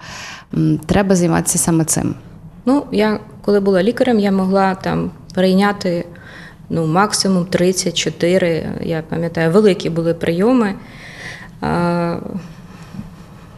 треба 0.87 1.17
займатися 1.17 1.59
саме 1.59 1.85
цим? 1.85 2.15
Ну, 2.65 2.85
я 2.93 3.21
коли 3.45 3.61
була 3.61 3.83
лікарем, 3.83 4.19
я 4.19 4.33
могла 4.33 4.75
там 4.75 5.11
прийняти 5.35 6.07
ну, 6.71 6.87
максимум 6.87 7.47
34, 7.47 8.69
я 8.83 9.03
пам'ятаю, 9.03 9.51
великі 9.51 9.91
були 9.91 10.15
прийоми. 10.15 10.75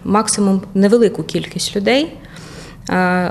Максимум 0.05 0.63
невелику 0.75 1.23
кількість 1.23 1.77
людей. 1.77 2.13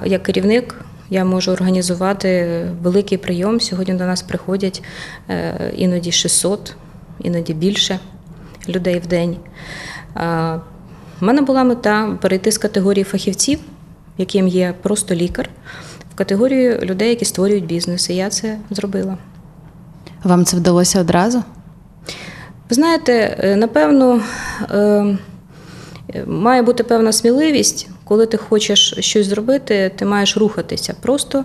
Як 0.06 0.24
керівник 0.24 0.76
я 1.10 1.26
можу 1.26 1.52
організувати 1.52 2.62
великий 2.82 3.18
прийом. 3.18 3.60
Сьогодні 3.60 3.94
до 3.94 4.06
нас 4.06 4.22
приходять 4.22 4.84
е, 5.30 5.72
іноді 5.76 6.12
600, 6.12 6.76
іноді 7.20 7.54
більше 7.54 8.00
людей 8.70 9.00
в 9.00 9.08
день. 9.08 9.38
В 11.20 11.24
мене 11.24 11.42
була 11.42 11.64
мета 11.64 12.18
перейти 12.22 12.52
з 12.52 12.58
категорії 12.58 13.04
фахівців, 13.04 13.60
яким 14.18 14.48
є 14.48 14.74
просто 14.82 15.16
лікар, 15.16 15.50
в 16.14 16.16
категорію 16.16 16.80
людей, 16.82 17.10
які 17.10 17.26
створюють 17.26 17.66
бізнес. 17.66 18.10
І 18.10 18.16
я 18.16 18.30
це 18.30 18.58
зробила. 18.70 19.18
Вам 20.28 20.46
це 20.46 20.58
вдалося 20.58 21.02
одразу? 21.02 21.44
Ви 22.70 22.76
знаєте, 22.76 23.38
е, 23.40 23.56
напевно, 23.56 24.22
е, 24.72 25.18
має 26.28 26.62
бути 26.62 26.84
певна 26.84 27.12
сміливість, 27.12 27.90
коли 28.04 28.26
ти 28.26 28.38
хочеш 28.38 28.96
щось 29.00 29.28
зробити, 29.28 29.92
ти 29.96 30.06
маєш 30.06 30.38
рухатися, 30.38 30.96
просто 31.02 31.44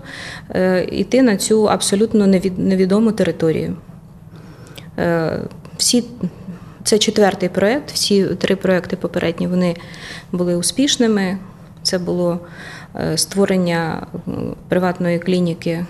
е, 0.50 0.84
йти 0.84 1.22
на 1.22 1.36
цю 1.36 1.68
абсолютно 1.68 2.26
невід- 2.26 2.58
невідому 2.58 3.12
територію. 3.12 3.76
Всі, 5.76 6.04
це 6.84 6.98
четвертий 6.98 7.48
проєкт, 7.48 7.90
всі 7.90 8.24
три 8.24 8.56
проєкти 8.56 8.96
попередні 8.96 9.46
вони 9.46 9.76
були 10.32 10.56
успішними. 10.56 11.38
Це 11.82 11.98
було 11.98 12.40
створення 13.16 14.06
приватної 14.68 15.18
клініки 15.18 15.86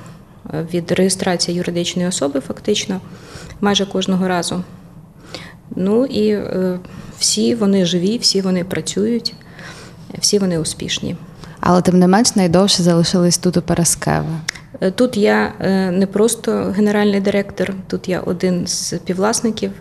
від 0.73 0.93
реєстрації 0.93 1.57
юридичної 1.57 2.09
особи, 2.09 2.41
фактично, 2.41 3.01
майже 3.61 3.87
кожного 3.87 4.29
разу. 4.29 4.65
Ну 5.77 6.07
і 6.07 6.29
е, 6.29 6.79
всі 7.19 7.55
вони 7.55 7.85
живі, 7.85 8.19
всі 8.19 8.41
вони 8.41 8.65
працюють, 8.65 9.35
всі 10.19 10.39
вони 10.39 10.59
успішні. 10.59 11.17
Але 11.61 11.83
тим 11.83 11.99
не 11.99 12.07
менш 12.07 12.37
найдовше 12.37 12.83
залишились 12.83 13.39
тут 13.39 13.57
у 13.57 13.63
Параскеви. 13.63 14.41
Е, 14.83 14.91
Тут 14.91 15.17
я 15.17 15.53
е, 15.61 15.91
не 15.91 16.07
просто 16.07 16.75
генеральний 16.77 17.21
директор, 17.21 17.75
тут 17.87 18.09
я 18.09 18.21
один 18.21 18.67
з 18.67 18.97
співвласників, 18.97 19.73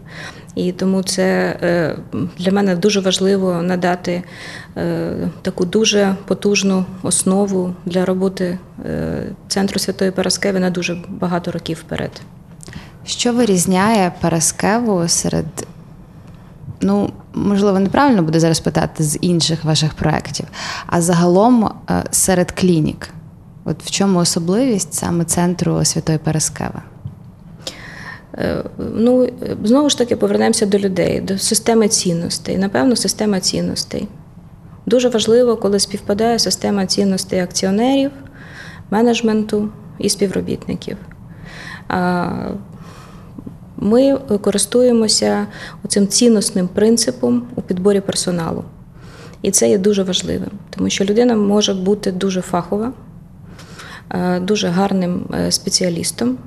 і 0.56 0.72
тому 0.72 1.04
це 1.04 1.58
е, 1.62 1.96
для 2.38 2.52
мене 2.52 2.76
дуже 2.76 3.00
важливо 3.00 3.62
надати 3.62 4.24
таку 5.42 5.66
дуже 5.66 6.16
потужну 6.26 6.86
основу 7.04 7.76
для 7.86 8.06
роботи 8.06 8.58
центру 9.48 9.80
Святої 9.80 10.12
Параскеви 10.12 10.60
на 10.60 10.70
дуже 10.70 10.98
багато 11.10 11.52
років 11.52 11.78
вперед. 11.78 12.12
Що 13.06 13.34
вирізняє 13.34 14.12
Параскеву 14.22 15.08
серед, 15.08 15.46
ну, 16.82 17.12
можливо, 17.34 17.80
неправильно 17.80 18.24
буде 18.24 18.40
зараз 18.40 18.60
питати 18.60 19.04
з 19.04 19.18
інших 19.22 19.64
ваших 19.64 19.94
проєктів, 19.94 20.46
а 20.88 21.02
загалом 21.02 21.70
серед 22.12 22.52
клінік? 22.52 23.10
От 23.66 23.84
в 23.84 23.92
чому 23.92 24.20
особливість 24.20 24.94
саме 24.94 25.26
центру 25.26 25.86
Святої 25.86 26.18
Параскеви? 26.18 26.82
Е, 28.38 28.64
Ну, 28.78 29.30
знову 29.64 29.90
ж 29.90 29.98
таки, 29.98 30.16
повернемося 30.16 30.66
до 30.66 30.80
людей, 30.80 31.22
до 31.22 31.38
системи 31.38 31.88
цінностей. 31.88 32.58
Напевно, 32.58 32.96
система 32.96 33.40
цінностей. 33.40 34.08
Дуже 34.86 35.10
важливо, 35.10 35.58
коли 35.58 35.80
співпадає 35.80 36.40
система 36.40 36.86
цінностей 36.86 37.40
акціонерів, 37.40 38.12
менеджменту 38.92 39.70
і 40.00 40.10
співробітників. 40.10 40.98
Ми 43.78 44.18
користуємося 44.18 45.48
цим 45.88 46.08
цінностним 46.08 46.68
принципом 46.68 47.44
у 47.56 47.62
підборі 47.62 48.02
персоналу. 48.02 48.64
І 49.42 49.52
це 49.52 49.70
є 49.70 49.78
дуже 49.78 50.04
важливим, 50.04 50.52
тому 50.70 50.90
що 50.90 51.06
людина 51.06 51.36
може 51.36 51.74
бути 51.74 52.12
дуже 52.12 52.42
фахова, 52.42 52.94
дуже 54.42 54.68
гарним 54.68 55.26
е, 55.34 55.52
спеціалістом, 55.52 56.38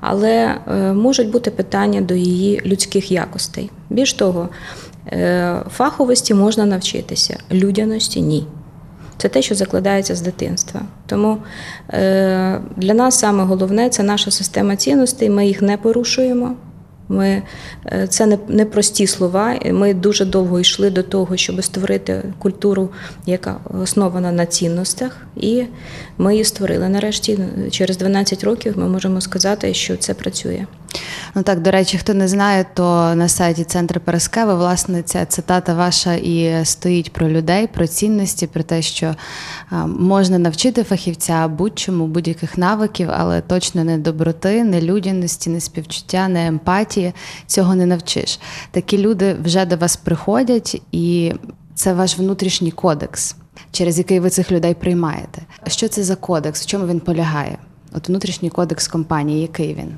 але 0.00 0.54
е, 0.68 0.92
можуть 0.92 1.30
бути 1.30 1.50
питання 1.50 2.00
до 2.00 2.14
її 2.14 2.62
людських 2.66 3.12
якостей. 3.12 3.70
Більш 3.90 4.12
того, 4.12 4.48
е, 5.06 5.56
фаховості 5.70 6.34
можна 6.34 6.66
навчитися, 6.66 7.38
людяності 7.52 8.20
ні. 8.20 8.46
Це 9.16 9.28
те, 9.28 9.42
що 9.42 9.54
закладається 9.54 10.14
з 10.14 10.20
дитинства. 10.20 10.80
Тому 11.06 11.38
е, 11.90 12.60
для 12.76 12.94
нас 12.94 13.18
саме 13.18 13.44
головне 13.44 13.88
це 13.88 14.02
наша 14.02 14.30
система 14.30 14.76
цінностей. 14.76 15.30
Ми 15.30 15.46
їх 15.46 15.62
не 15.62 15.76
порушуємо. 15.76 16.54
Ми, 17.08 17.42
е, 17.86 18.06
це 18.06 18.26
не, 18.26 18.38
не 18.48 18.64
прості 18.64 19.06
слова. 19.06 19.58
Ми 19.72 19.94
дуже 19.94 20.24
довго 20.24 20.60
йшли 20.60 20.90
до 20.90 21.02
того, 21.02 21.36
щоб 21.36 21.64
створити 21.64 22.22
культуру, 22.38 22.90
яка 23.26 23.60
основана 23.82 24.32
на 24.32 24.46
цінностях, 24.46 25.16
і 25.36 25.64
ми 26.18 26.32
її 26.32 26.44
створили. 26.44 26.88
Нарешті, 26.88 27.38
через 27.70 27.96
12 27.96 28.44
років, 28.44 28.78
ми 28.78 28.88
можемо 28.88 29.20
сказати, 29.20 29.74
що 29.74 29.96
це 29.96 30.14
працює. 30.14 30.66
Ну 31.34 31.42
так, 31.42 31.60
до 31.60 31.70
речі, 31.70 31.98
хто 31.98 32.14
не 32.14 32.28
знає, 32.28 32.66
то 32.74 33.14
на 33.14 33.28
сайті 33.28 33.64
Центру 33.64 34.00
Параскеви, 34.00 34.54
власне, 34.54 35.02
ця 35.02 35.24
цитата 35.24 35.74
ваша 35.74 36.14
і 36.14 36.64
стоїть 36.64 37.12
про 37.12 37.28
людей, 37.28 37.66
про 37.66 37.86
цінності, 37.86 38.46
про 38.46 38.62
те, 38.62 38.82
що 38.82 39.14
можна 39.86 40.38
навчити 40.38 40.84
фахівця 40.84 41.48
будь-чому, 41.48 42.06
будь-яких 42.06 42.58
навиків, 42.58 43.08
але 43.12 43.40
точно 43.40 43.84
не 43.84 43.98
доброти, 43.98 44.64
не 44.64 44.80
людяності, 44.80 45.50
не 45.50 45.60
співчуття, 45.60 46.28
не 46.28 46.46
емпатії. 46.46 47.12
Цього 47.46 47.74
не 47.74 47.86
навчиш. 47.86 48.40
Такі 48.70 48.98
люди 48.98 49.36
вже 49.44 49.66
до 49.66 49.76
вас 49.76 49.96
приходять, 49.96 50.82
і 50.92 51.32
це 51.74 51.94
ваш 51.94 52.18
внутрішній 52.18 52.70
кодекс, 52.70 53.36
через 53.70 53.98
який 53.98 54.20
ви 54.20 54.30
цих 54.30 54.52
людей 54.52 54.74
приймаєте. 54.74 55.42
Що 55.66 55.88
це 55.88 56.02
за 56.02 56.16
кодекс? 56.16 56.62
В 56.62 56.66
чому 56.66 56.86
він 56.86 57.00
полягає? 57.00 57.58
От 57.92 58.08
внутрішній 58.08 58.50
кодекс 58.50 58.88
компанії, 58.88 59.40
який 59.40 59.74
він? 59.74 59.94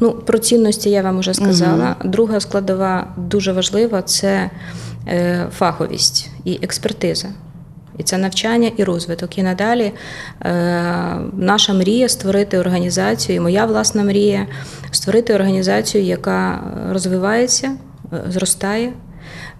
Ну, 0.00 0.12
про 0.12 0.38
цінності 0.38 0.90
я 0.90 1.02
вам 1.02 1.18
вже 1.18 1.34
сказала. 1.34 1.96
Друга 2.04 2.40
складова 2.40 3.06
дуже 3.16 3.52
важлива 3.52 4.02
це 4.02 4.50
е, 5.08 5.46
фаховість 5.52 6.30
і 6.44 6.58
експертиза. 6.62 7.28
І 7.98 8.02
це 8.02 8.18
навчання 8.18 8.70
і 8.76 8.84
розвиток. 8.84 9.38
І 9.38 9.42
надалі 9.42 9.92
е, 10.42 10.52
наша 11.36 11.74
мрія 11.74 12.08
створити 12.08 12.58
організацію, 12.58 13.36
і 13.36 13.40
моя 13.40 13.66
власна 13.66 14.04
мрія 14.04 14.46
створити 14.90 15.34
організацію, 15.34 16.04
яка 16.04 16.60
розвивається, 16.90 17.76
е, 18.12 18.22
зростає. 18.28 18.92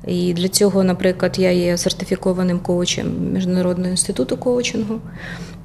І 0.07 0.33
для 0.35 0.49
цього, 0.49 0.85
наприклад, 0.85 1.39
я 1.39 1.51
є 1.51 1.77
сертифікованим 1.77 2.59
коучем 2.59 3.33
Міжнародного 3.33 3.91
інституту 3.91 4.37
коучингу. 4.37 5.01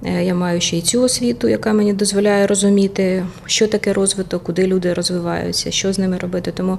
Е, 0.04 0.26
Я 0.26 0.36
маю 0.36 0.62
ще 0.62 0.78
й 0.78 0.82
цю 0.82 1.02
освіту, 1.02 1.48
яка 1.48 1.74
мені 1.74 1.94
дозволяє 1.94 2.48
розуміти, 2.48 3.26
що 3.46 3.68
таке 3.68 3.94
розвиток, 3.94 4.44
куди 4.44 4.68
люди 4.68 4.94
розвиваються, 4.94 5.72
що 5.72 5.94
з 5.94 6.00
ними 6.00 6.18
робити. 6.18 6.52
Тому 6.52 6.78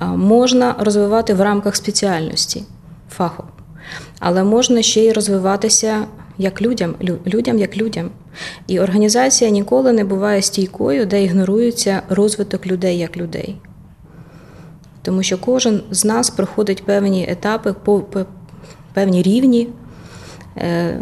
можна 0.00 0.74
розвивати 0.78 1.34
в 1.34 1.40
рамках 1.40 1.76
спеціальності 1.76 2.64
фаху, 3.10 3.44
але 4.18 4.44
можна 4.44 4.82
ще 4.82 5.04
й 5.04 5.12
розвиватися 5.12 6.04
як 6.38 6.62
людям, 6.62 6.94
людям 7.26 7.58
як 7.58 7.76
людям. 7.76 8.10
І 8.66 8.80
організація 8.80 9.50
ніколи 9.50 9.92
не 9.92 10.04
буває 10.04 10.42
стійкою, 10.42 11.06
де 11.06 11.24
ігнорується 11.24 12.02
розвиток 12.08 12.66
людей 12.66 12.98
як 12.98 13.16
людей. 13.16 13.56
Тому 15.02 15.22
що 15.22 15.38
кожен 15.38 15.82
з 15.90 16.04
нас 16.04 16.30
проходить 16.30 16.84
певні 16.84 17.26
етапи, 17.28 17.74
певні 18.94 19.22
рівні 19.22 19.68
е, 20.56 21.00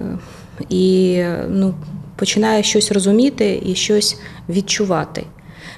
і 0.68 1.22
ну, 1.48 1.74
починає 2.16 2.62
щось 2.62 2.92
розуміти 2.92 3.62
і 3.66 3.74
щось 3.74 4.18
відчувати 4.48 5.24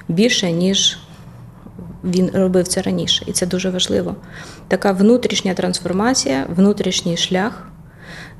більше, 0.07 0.51
ніж 0.51 0.97
він 2.03 2.31
робив 2.33 2.67
це 2.67 2.81
раніше. 2.81 3.25
І 3.27 3.31
це 3.31 3.45
дуже 3.45 3.69
важливо. 3.69 4.15
Така 4.67 4.91
внутрішня 4.91 5.53
трансформація, 5.53 6.45
внутрішній 6.55 7.17
шлях. 7.17 7.67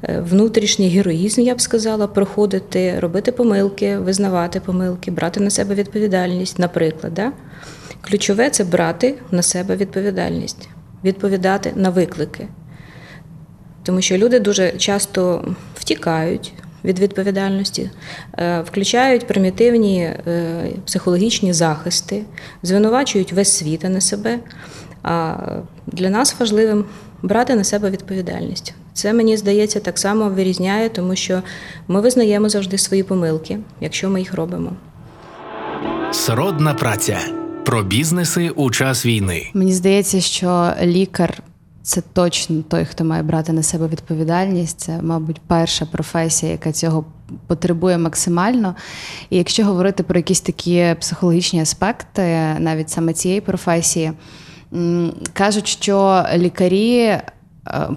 е, 0.04 0.20
Внутрішній 0.30 0.90
героїзм, 0.90 1.42
я 1.42 1.56
б 1.56 1.62
сказала, 1.62 2.08
проходити, 2.08 3.00
робити 3.00 3.32
помилки, 3.32 3.98
визнавати 3.98 4.60
помилки, 4.60 5.12
брати 5.12 5.40
на 5.40 5.50
себе 5.50 5.76
відповідальність, 5.76 6.60
наприклад. 6.60 7.14
Да? 7.14 7.32
Ключове 8.02 8.50
це 8.50 8.64
брати 8.64 9.16
на 9.32 9.42
себе 9.42 9.76
відповідальність, 9.76 10.70
відповідати 11.04 11.74
на 11.76 11.90
виклики. 11.90 12.48
Тому 13.84 14.02
що 14.02 14.18
люди 14.18 14.40
дуже 14.40 14.72
часто 14.72 15.46
втікають 15.76 16.54
від 16.86 17.00
відповідальності, 17.00 17.90
е, 18.38 18.62
включають 18.62 19.28
примітивні 19.28 20.02
е, 20.02 20.64
психологічні 20.86 21.54
захисти, 21.54 22.24
звинувачують 22.64 23.34
весь 23.34 23.58
світ, 23.58 23.86
а 23.86 23.90
не 23.90 24.02
себе. 24.02 24.40
А 25.04 25.36
для 25.88 26.10
нас 26.10 26.36
важливим 26.40 26.86
брати 27.22 27.56
на 27.56 27.64
себе 27.64 27.90
відповідальність. 27.90 28.74
Це 28.94 29.14
мені 29.14 29.38
здається 29.38 29.80
так 29.80 30.00
само 30.00 30.30
вирізняє, 30.30 30.90
тому 30.90 31.16
що 31.16 31.42
ми 31.88 32.02
визнаємо 32.02 32.50
завжди 32.50 32.78
свої 32.78 33.04
помилки, 33.04 33.60
якщо 33.82 34.10
ми 34.10 34.20
їх 34.20 34.34
робимо. 34.34 34.72
Сродна 36.12 36.74
праця 36.74 37.20
про 37.66 37.84
бізнеси 37.84 38.50
у 38.50 38.72
час 38.72 39.06
війни. 39.06 39.52
Мені 39.54 39.74
здається, 39.74 40.22
що 40.22 40.74
лікар 40.82 41.44
це 41.84 42.02
точно 42.14 42.62
той, 42.70 42.86
хто 42.86 43.04
має 43.04 43.24
брати 43.24 43.54
на 43.54 43.64
себе 43.64 43.88
відповідальність. 43.88 44.80
Це, 44.80 45.02
мабуть, 45.02 45.42
перша 45.48 45.86
професія, 45.86 46.52
яка 46.52 46.72
цього 46.72 47.06
потребує 47.48 47.98
максимально. 47.98 48.76
І 49.30 49.38
якщо 49.38 49.66
говорити 49.66 50.04
про 50.04 50.20
якісь 50.20 50.42
такі 50.42 50.96
психологічні 51.00 51.62
аспекти, 51.62 52.56
навіть 52.60 52.90
саме 52.90 53.14
цієї 53.14 53.42
професії, 53.42 54.12
кажуть, 55.34 55.68
що 55.68 56.26
лікарі. 56.36 56.98
е, 56.98 57.22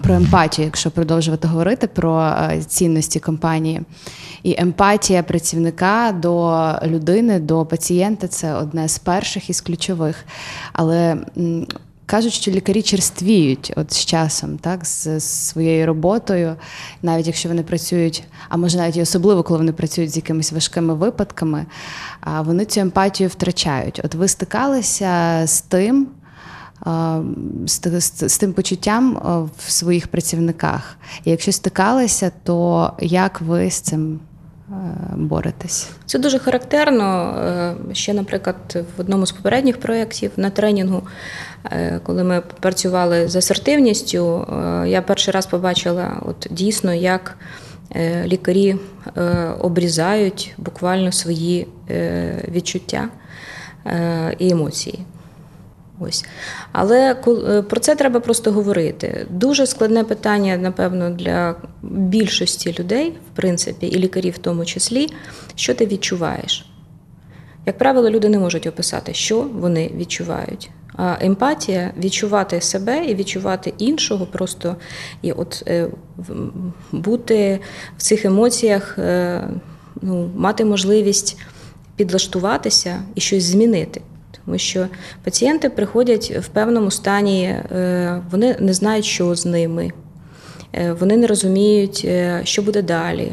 Про 0.03 0.15
емпатію, 0.15 0.65
якщо 0.65 0.91
продовжувати 0.91 1.47
говорити 1.47 1.87
про 1.87 2.21
е, 2.21 2.61
цінності 2.67 3.19
компанії, 3.19 3.81
і 4.43 4.55
емпатія 4.57 5.23
працівника 5.23 6.15
до 6.21 6.69
людини, 6.83 7.39
до 7.39 7.65
пацієнта 7.65 8.27
це 8.27 8.53
одне 8.53 8.87
з 8.87 8.99
перших 8.99 9.49
із 9.49 9.61
ключових. 9.61 10.25
Але 10.73 11.17
кажуть, 12.05 12.33
що 12.33 12.51
лікарі 12.51 12.81
черствіють 12.81 13.73
от 13.75 13.93
з 13.93 14.05
часом, 14.05 14.57
так, 14.57 14.85
з, 14.85 15.19
своєю 15.19 15.85
роботою, 15.85 16.55
навіть 17.01 17.27
якщо 17.27 17.49
вони 17.49 17.63
працюють, 17.63 18.23
а 18.49 18.57
може 18.57 18.77
навіть 18.77 18.97
і 18.97 19.01
особливо, 19.01 19.43
коли 19.43 19.57
вони 19.57 19.71
працюють 19.71 20.11
з 20.11 20.15
якимись 20.15 20.51
важкими 20.51 20.93
випадками, 20.93 21.65
а 22.21 22.41
вони 22.41 22.65
цю 22.65 22.79
емпатію 22.79 23.29
втрачають. 23.29 24.01
От 24.03 24.15
ви 24.15 24.27
стикалися 24.27 25.43
з 25.45 25.61
тим. 25.61 26.07
З, 27.65 27.81
з, 27.99 28.29
з 28.29 28.37
тим 28.37 28.53
почуттям 28.53 29.21
в 29.57 29.71
своїх 29.71 30.07
працівниках. 30.07 30.97
І 31.23 31.31
якщо 31.31 31.51
стикалися, 31.51 32.31
то 32.43 32.93
як 32.99 33.41
ви 33.41 33.71
з 33.71 33.79
цим 33.79 34.19
боретесь? 35.15 35.89
Це 36.05 36.19
дуже 36.19 36.39
характерно. 36.39 37.35
Е, 37.89 37.93
Ще, 37.93 38.13
наприклад, 38.13 38.77
в 38.97 39.01
одному 39.01 39.25
з 39.25 39.31
попередніх 39.31 39.79
проєктів 39.79 40.31
на 40.37 40.49
тренінгу, 40.49 41.01
е, 41.65 41.99
коли 42.03 42.23
ми 42.23 42.41
працювали 42.59 43.27
з 43.27 43.35
асертивністю, 43.35 44.47
е, 44.83 44.89
я 44.89 45.01
перший 45.01 45.33
раз 45.33 45.45
побачила 45.45 46.21
от 46.25 46.47
дійсно, 46.51 46.93
як 46.93 47.37
е, 47.95 48.27
лікарі 48.27 48.75
е, 49.17 49.21
обрізають 49.59 50.53
буквально 50.57 51.11
свої 51.11 51.67
е, 51.89 52.45
відчуття 52.51 53.09
е, 53.85 54.35
і 54.39 54.49
емоції. 54.49 54.99
Ось. 55.99 56.25
Але 56.71 57.15
е, 57.27 57.61
про 57.61 57.79
це 57.79 57.95
треба 57.95 58.19
просто 58.19 58.51
говорити. 58.51 59.27
Дуже 59.29 59.65
складне 59.65 60.03
питання, 60.03 60.57
напевно, 60.57 61.09
для 61.09 61.55
більшості 61.81 62.75
людей, 62.79 63.09
в 63.09 63.35
принципі, 63.35 63.87
і 63.87 63.99
лікарів 63.99 64.33
в 64.33 64.37
тому 64.37 64.65
числі, 64.65 65.07
що 65.55 65.73
ти 65.73 65.85
відчуваєш. 65.85 66.65
Як 67.65 67.77
правило, 67.77 68.09
люди 68.09 68.29
не 68.29 68.39
можуть 68.39 68.67
описати, 68.67 69.13
що 69.13 69.41
вони 69.41 69.91
відчувають. 69.97 70.69
А 70.97 71.15
емпатія 71.21 71.93
відчувати 71.97 72.61
себе 72.61 73.05
і 73.05 73.15
відчувати 73.15 73.73
іншого, 73.77 74.25
просто 74.25 74.75
і 75.21 75.31
от 75.31 75.63
е, 75.67 75.87
бути 76.91 77.59
в 77.97 78.01
цих 78.01 78.25
емоціях, 78.25 78.99
е, 78.99 79.47
ну, 80.01 80.29
мати 80.35 80.65
можливість 80.65 81.37
підлаштуватися 81.95 83.03
і 83.15 83.21
щось 83.21 83.43
змінити. 83.43 84.01
Тому 84.45 84.57
що 84.57 84.87
пацієнти 85.23 85.69
приходять 85.69 86.37
в 86.39 86.47
певному 86.47 86.91
стані, 86.91 87.43
е, 87.45 88.21
вони 88.31 88.55
не 88.59 88.73
знають, 88.73 89.05
що 89.05 89.35
з 89.35 89.45
ними, 89.45 89.91
Е, 90.75 90.93
вони 90.93 91.17
не 91.17 91.27
розуміють, 91.27 92.01
е, 92.05 92.41
що 92.43 92.61
буде 92.61 92.81
далі. 92.81 93.31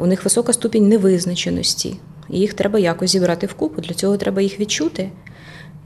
У 0.00 0.06
них 0.06 0.24
висока 0.24 0.52
ступінь 0.52 0.88
невизначеності. 0.88 1.96
І 2.30 2.38
їх 2.38 2.54
треба 2.54 2.78
якось 2.78 3.10
зібрати 3.10 3.46
вкупу. 3.46 3.80
Для 3.80 3.94
цього 3.94 4.16
треба 4.16 4.42
їх 4.42 4.60
відчути. 4.60 5.10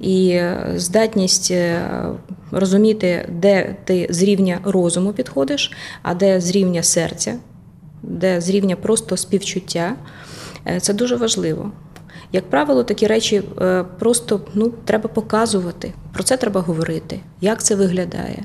І 0.01 0.41
здатність 0.77 1.53
розуміти, 2.51 3.29
де 3.33 3.77
ти 3.85 4.07
з 4.11 4.23
рівня 4.23 4.59
розуму 4.65 5.13
підходиш, 5.13 5.73
а 6.03 6.15
де 6.15 6.41
з 6.41 6.51
рівня 6.51 6.83
серця, 6.83 7.35
де 8.03 8.41
з 8.41 8.49
рівня 8.49 8.77
просто 8.77 9.17
співчуття, 9.17 9.95
це 10.81 10.95
дуже 10.95 11.17
важливо. 11.17 11.73
Як 12.33 12.51
правило, 12.51 12.85
такі 12.85 13.07
речі 13.07 13.43
е, 13.61 13.85
просто 13.99 14.41
ну, 14.55 14.73
треба 14.85 15.09
показувати, 15.09 15.93
про 16.13 16.23
це 16.23 16.37
треба 16.37 16.61
говорити, 16.61 17.21
як 17.41 17.63
це 17.63 17.75
виглядає. 17.75 18.45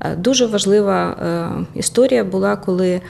Е, 0.00 0.16
Дуже 0.16 0.46
важлива 0.46 1.10
е, 1.10 1.78
історія 1.78 2.24
була, 2.24 2.56
коли 2.56 3.00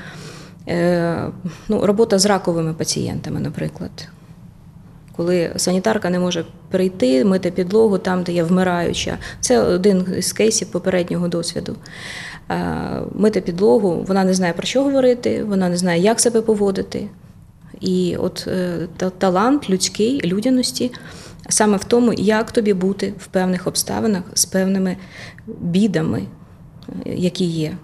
ну, 1.68 1.86
робота 1.86 2.18
з 2.18 2.26
раковими 2.26 2.74
пацієнтами, 2.74 3.40
наприклад. 3.40 4.08
Коли 5.16 5.52
санітарка 5.56 6.10
не 6.10 6.18
може 6.18 6.44
прийти, 6.70 7.24
мити 7.24 7.50
підлогу 7.50 7.98
там, 7.98 8.22
де 8.22 8.32
є 8.32 8.44
вмираюча. 8.44 9.18
Це 9.40 9.60
один 9.60 10.06
із 10.18 10.32
кейсів 10.32 10.68
попереднього 10.68 11.28
досвіду. 11.28 11.76
Мити 13.14 13.40
підлогу, 13.40 14.04
вона 14.08 14.24
не 14.24 14.34
знає 14.34 14.52
про 14.52 14.66
що 14.66 14.84
говорити, 14.84 15.44
вона 15.44 15.68
не 15.68 15.76
знає, 15.76 16.02
як 16.02 16.20
себе 16.20 16.42
поводити. 16.42 17.08
І 17.80 18.16
от 18.16 18.44
е, 18.48 18.88
талант 19.18 19.70
людський, 19.70 20.20
людяності 20.24 20.92
саме 21.48 21.76
в 21.76 21.84
тому, 21.84 22.12
як 22.12 22.52
тобі 22.52 22.74
бути 22.74 23.14
в 23.18 23.26
певних 23.26 23.66
обставинах 23.66 24.22
з 24.34 24.44
певними 24.44 24.96
бідами, 25.46 26.22
е, 27.06 27.14
які 27.14 27.44
є. 27.44 27.76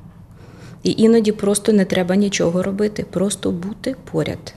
І 0.82 0.94
іноді 0.96 1.32
просто 1.32 1.72
не 1.72 1.84
треба 1.84 2.16
нічого 2.16 2.62
робити, 2.62 3.06
просто 3.10 3.50
бути 3.50 3.96
поряд. 4.10 4.54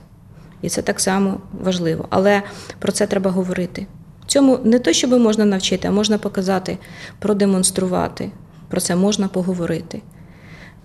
І 0.62 0.68
це 0.68 0.82
так 0.82 1.00
само 1.00 1.40
важливо. 1.62 2.06
Але 2.10 2.42
про 2.78 2.92
це 2.92 3.06
треба 3.06 3.30
говорити. 3.30 3.86
Цьому 4.26 4.58
не 4.64 4.78
то, 4.78 4.92
щоб 4.92 5.10
можна 5.10 5.44
навчити, 5.44 5.88
а 5.88 5.90
можна 5.90 6.18
показати, 6.18 6.78
продемонструвати. 7.18 8.30
Про 8.68 8.80
це 8.80 8.96
можна 8.96 9.28
поговорити. 9.28 10.02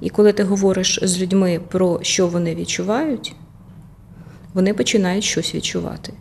І 0.02 0.10
коли 0.10 0.34
ти 0.34 0.44
говориш 0.44 1.00
з 1.04 1.22
людьми 1.22 1.60
про 1.68 2.00
що 2.02 2.28
вони 2.28 2.56
відчувають, 2.56 3.36
вони 4.54 4.74
починають 4.74 5.24
щось 5.24 5.56
відчувати. 5.56 6.14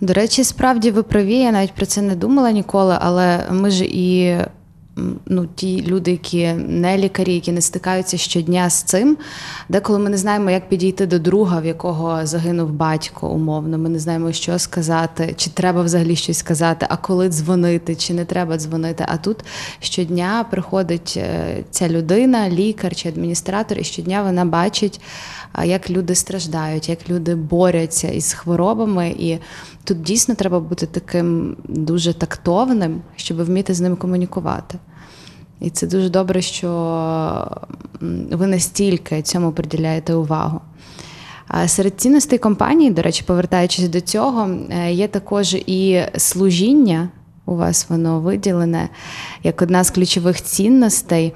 До 0.00 0.12
речі, 0.12 0.44
справді 0.44 0.90
ви 0.90 1.02
праві, 1.02 1.38
я 1.38 1.52
навіть 1.52 1.72
про 1.72 1.86
це 1.86 2.02
не 2.02 2.16
думала 2.16 2.50
ніколи, 2.50 2.96
але 3.00 3.46
ми 3.50 3.70
ж 3.70 3.84
і 3.84 4.36
ну, 5.26 5.46
ті 5.54 5.86
люди, 5.86 6.10
які 6.10 6.52
не 6.52 6.98
лікарі, 6.98 7.34
які 7.34 7.52
не 7.52 7.60
стикаються 7.60 8.16
щодня 8.16 8.70
з 8.70 8.82
цим. 8.82 9.16
Деколи 9.68 9.98
ми 9.98 10.10
не 10.10 10.16
знаємо, 10.16 10.50
як 10.50 10.68
підійти 10.68 11.06
до 11.06 11.18
друга, 11.18 11.60
в 11.60 11.66
якого 11.66 12.26
загинув 12.26 12.70
батько, 12.70 13.28
умовно. 13.28 13.78
Ми 13.78 13.88
не 13.88 13.98
знаємо, 13.98 14.32
що 14.32 14.58
сказати, 14.58 15.34
чи 15.36 15.50
треба 15.50 15.82
взагалі 15.82 16.16
щось 16.16 16.38
сказати, 16.38 16.86
а 16.88 16.96
коли 16.96 17.28
дзвонити, 17.28 17.94
чи 17.94 18.14
не 18.14 18.24
треба 18.24 18.58
дзвонити. 18.58 19.04
А 19.08 19.16
тут 19.16 19.36
щодня 19.80 20.46
приходить 20.50 21.14
е, 21.16 21.64
ця 21.70 21.88
людина, 21.88 22.48
лікар 22.50 22.96
чи 22.96 23.08
адміністратор, 23.08 23.78
і 23.78 23.84
щодня 23.84 24.22
вона 24.22 24.44
бачить, 24.44 25.00
як 25.64 25.90
люди 25.90 26.14
страждають, 26.14 26.88
як 26.88 27.10
люди 27.10 27.34
борються 27.34 28.08
із 28.08 28.32
хворобами. 28.32 29.14
І 29.18 29.38
тут 29.84 30.02
дійсно 30.02 30.34
треба 30.34 30.60
бути 30.60 30.86
таким 30.86 31.56
дуже 31.68 32.12
тактовним, 32.12 33.02
щоб 33.16 33.44
вміти 33.44 33.74
з 33.74 33.80
ним 33.80 33.96
комунікувати. 33.96 34.78
І 35.60 35.70
це 35.70 35.86
дуже 35.86 36.08
добре, 36.08 36.42
що 36.42 36.68
ви 38.30 38.46
настільки 38.46 39.22
цьому 39.22 39.52
приділяєте 39.52 40.14
увагу. 40.14 40.60
Серед 41.66 42.00
цінностей 42.00 42.38
компанії, 42.38 42.90
до 42.90 43.02
речі, 43.02 43.24
повертаючись 43.26 43.88
до 43.88 44.00
цього, 44.00 44.50
е, 44.70 44.92
є 44.92 45.08
також 45.08 45.54
і 45.54 46.02
служіння. 46.16 47.08
У 47.46 47.56
вас 47.56 47.86
воно 47.88 48.20
виділене 48.20 48.88
як 49.42 49.62
одна 49.62 49.84
з 49.84 49.90
ключових 49.90 50.42
цінностей. 50.42 51.32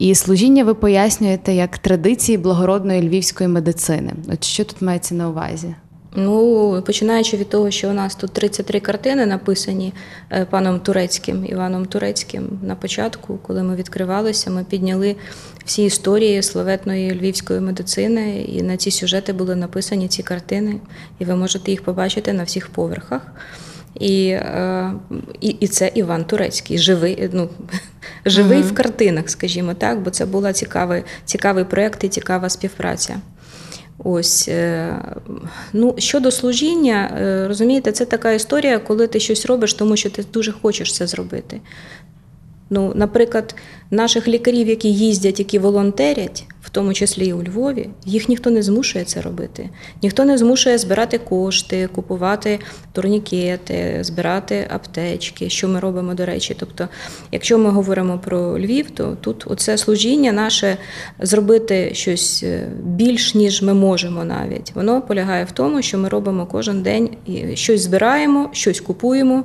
І 0.00 0.14
служіння 0.14 0.64
ви 0.64 0.74
пояснюєте 0.74 1.54
як 1.54 1.78
традиції 1.78 2.38
благородної 2.38 3.08
львівської 3.08 3.48
медицини. 3.48 4.12
От 4.32 4.44
що 4.44 4.64
тут 4.64 4.82
мається 4.82 5.14
на 5.14 5.28
увазі? 5.28 5.74
Ну, 6.16 6.82
починаючи 6.86 7.36
від 7.36 7.48
того, 7.48 7.70
що 7.70 7.90
у 7.90 7.92
нас 7.92 8.14
тут 8.14 8.32
33 8.32 8.80
картини 8.80 9.26
написані 9.26 9.92
е, 10.30 10.44
паном 10.50 10.80
Турецьким, 10.80 11.46
Іваном 11.46 11.86
Турецьким 11.86 12.58
на 12.62 12.74
початку, 12.74 13.38
коли 13.42 13.62
ми 13.62 13.76
відкривалися, 13.76 14.50
ми 14.50 14.64
підняли 14.64 15.16
всі 15.64 15.84
історії 15.84 16.42
славетної 16.42 17.14
львівської 17.14 17.60
медицини, 17.60 18.42
і 18.42 18.62
на 18.62 18.76
ці 18.76 18.90
сюжети 18.90 19.32
були 19.32 19.56
написані 19.56 20.08
ці 20.08 20.22
картини, 20.22 20.76
і 21.18 21.24
ви 21.24 21.36
можете 21.36 21.70
їх 21.70 21.82
побачити 21.82 22.32
на 22.32 22.42
всіх 22.42 22.68
поверхах. 22.68 23.22
І, 23.94 24.28
е, 24.28 24.92
і, 25.40 25.48
і 25.48 25.68
це 25.68 25.90
Іван 25.94 26.24
Турецький, 26.24 26.78
живий, 26.78 27.30
ну, 27.32 27.48
живий 28.26 28.62
в 28.62 28.74
картинах, 28.74 29.30
скажімо 29.30 29.74
так, 29.74 30.02
бо 30.02 30.10
це 30.10 30.26
була 30.26 30.52
цікавий, 30.52 31.02
цікавий 31.24 31.64
проєкт 31.64 32.04
і 32.04 32.08
цікава 32.08 32.48
співпраця. 32.48 33.20
Ось 34.04 34.48
е, 34.48 34.96
ну 35.72 35.94
щодо 35.98 36.30
служіння, 36.30 37.16
е, 37.20 37.48
розумієте, 37.48 37.92
це 37.92 38.04
така 38.04 38.32
історія, 38.32 38.78
коли 38.78 39.06
ти 39.06 39.20
щось 39.20 39.46
робиш, 39.46 39.74
тому 39.74 39.96
що 39.96 40.10
ти 40.10 40.24
дуже 40.32 40.52
хочеш 40.52 40.94
це 40.94 41.06
зробити. 41.06 41.60
Ну, 42.70 42.92
наприклад, 42.94 43.54
наших 43.90 44.28
лікарів, 44.28 44.68
які 44.68 44.92
їздять, 44.92 45.38
які 45.38 45.58
волонтерять, 45.58 46.44
в 46.70 46.72
тому 46.72 46.94
числі 46.94 47.26
і 47.26 47.32
у 47.32 47.42
Львові, 47.42 47.88
їх 48.04 48.28
ніхто 48.28 48.50
не 48.50 48.62
змушує 48.62 49.04
це 49.04 49.20
робити. 49.20 49.68
Ніхто 50.02 50.24
не 50.24 50.38
змушує 50.38 50.78
збирати 50.78 51.18
кошти, 51.18 51.88
купувати 51.94 52.58
турнікети, 52.92 53.98
збирати 54.00 54.66
аптечки, 54.74 55.50
що 55.50 55.68
ми 55.68 55.80
робимо, 55.80 56.14
до 56.14 56.26
речі. 56.26 56.56
Тобто, 56.58 56.88
якщо 57.32 57.58
ми 57.58 57.70
говоримо 57.70 58.18
про 58.18 58.60
Львів, 58.60 58.90
то 58.90 59.16
тут 59.20 59.44
оце 59.46 59.78
служіння 59.78 60.32
наше 60.32 60.76
зробити 61.18 61.90
щось 61.94 62.42
е, 62.42 62.68
більш, 62.84 63.34
ніж 63.34 63.62
ми 63.62 63.74
можемо 63.74 64.24
навіть. 64.24 64.72
Воно 64.74 65.02
полягає 65.02 65.44
в 65.44 65.50
тому, 65.50 65.82
що 65.82 65.98
ми 65.98 66.08
робимо 66.08 66.46
кожен 66.46 66.82
день 66.82 67.10
щось 67.54 67.80
збираємо, 67.80 68.48
щось 68.52 68.80
купуємо, 68.80 69.44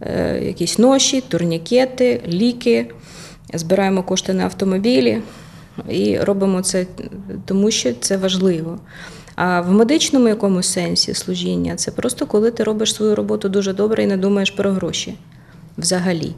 е, 0.00 0.40
якісь 0.44 0.78
ноші, 0.78 1.20
турнікети, 1.28 2.20
ліки, 2.28 2.86
збираємо 3.54 4.02
кошти 4.02 4.32
на 4.32 4.44
автомобілі. 4.44 5.22
І 5.88 6.18
робимо 6.18 6.62
це 6.62 6.86
тому, 7.44 7.70
що 7.70 7.92
це 7.92 8.16
важливо. 8.16 8.78
А 9.34 9.60
в 9.60 9.72
медичному 9.72 10.28
якомусь 10.28 10.72
сенсі 10.72 11.14
служіння 11.14 11.76
це 11.76 11.90
просто 11.90 12.26
коли 12.26 12.50
ти 12.50 12.64
робиш 12.64 12.94
свою 12.94 13.14
роботу 13.14 13.48
дуже 13.48 13.72
добре 13.72 14.02
і 14.02 14.06
не 14.06 14.16
думаєш 14.16 14.50
про 14.50 14.72
гроші 14.72 15.14
взагалі. 15.78 16.34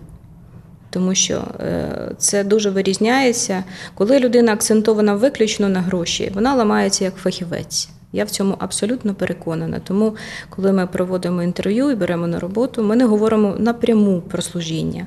Тому 0.90 1.14
що 1.14 1.44
е, 1.60 2.10
це 2.18 2.44
дуже 2.44 2.70
вирізняється. 2.70 3.64
Коли 3.94 4.18
людина 4.18 4.52
акцентована 4.52 5.14
виключно 5.14 5.68
на 5.68 5.80
гроші, 5.80 6.32
вона 6.34 6.54
ламається 6.54 7.04
як 7.04 7.14
фахівець. 7.14 7.88
Я 8.12 8.24
в 8.24 8.30
цьому 8.30 8.54
абсолютно 8.58 9.14
переконана. 9.14 9.80
Тому, 9.84 10.16
коли 10.50 10.72
ми 10.72 10.86
проводимо 10.86 11.42
інтерв'ю 11.42 11.90
і 11.90 11.94
беремо 11.94 12.26
на 12.26 12.40
роботу, 12.40 12.82
ми 12.82 12.96
не 12.96 13.04
говоримо 13.04 13.54
напряму 13.58 14.20
про 14.20 14.42
служіння. 14.42 15.06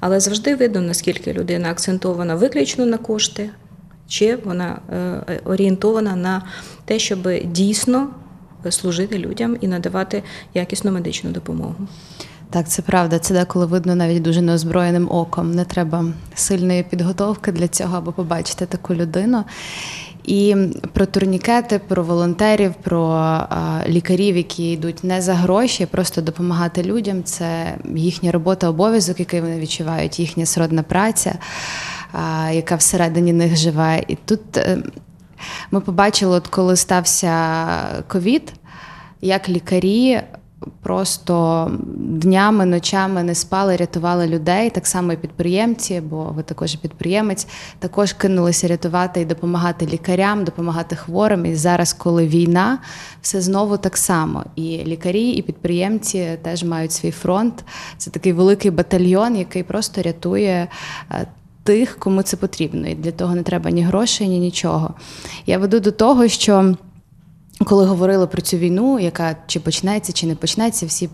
Але 0.00 0.20
завжди 0.20 0.54
видно, 0.54 0.80
наскільки 0.80 1.32
людина 1.32 1.70
акцентована 1.70 2.34
виключно 2.34 2.86
на 2.86 2.98
кошти, 2.98 3.50
чи 4.08 4.36
вона 4.36 4.78
е, 4.92 5.40
орієнтована 5.44 6.16
на 6.16 6.42
те, 6.84 6.98
щоб 6.98 7.28
дійсно 7.44 8.08
служити 8.70 9.18
людям 9.18 9.56
і 9.60 9.68
надавати 9.68 10.22
якісну 10.54 10.92
медичну 10.92 11.30
допомогу. 11.30 11.74
Так, 12.50 12.68
це 12.68 12.82
правда. 12.82 13.18
Це 13.18 13.34
деколи 13.34 13.66
видно 13.66 13.94
навіть 13.94 14.22
дуже 14.22 14.42
неозброєним 14.42 15.08
оком. 15.10 15.54
Не 15.54 15.64
треба 15.64 16.04
сильної 16.34 16.82
підготовки 16.82 17.52
для 17.52 17.68
цього, 17.68 17.96
аби 17.96 18.12
побачити 18.12 18.66
таку 18.66 18.94
людину. 18.94 19.44
І 20.24 20.56
про 20.92 21.06
турнікети, 21.06 21.80
про 21.88 22.04
волонтерів, 22.04 22.74
про 22.82 23.38
лікарів, 23.88 24.36
які 24.36 24.72
йдуть 24.72 25.04
не 25.04 25.22
за 25.22 25.34
гроші, 25.34 25.86
просто 25.86 26.20
допомагати 26.20 26.82
людям. 26.82 27.24
Це 27.24 27.76
їхня 27.94 28.32
робота, 28.32 28.68
обов'язок, 28.68 29.20
який 29.20 29.40
вони 29.40 29.60
відчувають, 29.60 30.20
їхня 30.20 30.46
сродна 30.46 30.82
праця, 30.82 31.34
яка 32.52 32.76
всередині 32.76 33.32
них 33.32 33.56
живе. 33.56 34.02
І 34.08 34.14
тут 34.14 34.56
е, 34.56 34.78
ми 35.70 35.80
побачили, 35.80 36.36
от 36.36 36.48
коли 36.48 36.76
стався 36.76 37.32
ковід, 38.08 38.52
як 39.20 39.48
лікарі 39.48 40.22
просто 40.82 41.70
днями, 41.96 42.66
ночами 42.66 43.22
не 43.22 43.34
спали, 43.34 43.76
рятували 43.76 44.26
людей, 44.26 44.70
так 44.70 44.86
само 44.86 45.12
і 45.12 45.16
підприємці, 45.16 46.00
бо 46.00 46.24
ви 46.24 46.42
також 46.42 46.74
підприємець, 46.74 47.46
також 47.78 48.12
кинулися 48.12 48.68
рятувати 48.68 49.20
і 49.20 49.24
допомагати 49.24 49.86
лікарям, 49.86 50.44
допомагати 50.44 50.96
хворим. 50.96 51.46
І 51.46 51.54
зараз, 51.54 51.92
коли 51.92 52.26
війна, 52.26 52.78
все 53.22 53.40
знову 53.40 53.76
так 53.76 53.96
само. 53.96 54.44
І 54.56 54.62
лікарі, 54.62 55.30
і 55.30 55.42
підприємці 55.42 56.38
теж 56.42 56.64
мають 56.64 56.92
свій 56.92 57.10
фронт. 57.10 57.64
Це 57.96 58.10
такий 58.10 58.32
великий 58.32 58.70
батальйон, 58.70 59.36
який 59.36 59.62
просто 59.62 60.02
рятує. 60.02 60.68
Тих, 61.64 61.98
кому 61.98 62.22
це 62.22 62.36
потрібно, 62.36 62.88
і 62.88 62.94
для 62.94 63.10
того 63.10 63.34
не 63.34 63.42
треба 63.42 63.70
ні 63.70 63.82
грошей, 63.82 64.28
ні 64.28 64.38
нічого. 64.38 64.94
Я 65.46 65.58
веду 65.58 65.80
до 65.80 65.90
того, 65.90 66.28
що 66.28 66.74
коли 67.64 67.84
говорили 67.84 68.26
про 68.26 68.42
цю 68.42 68.56
війну, 68.56 68.98
яка 68.98 69.36
чи 69.46 69.60
почнеться, 69.60 70.12
чи 70.12 70.26
не 70.26 70.34
почнеться, 70.34 70.86
всі 70.86 71.08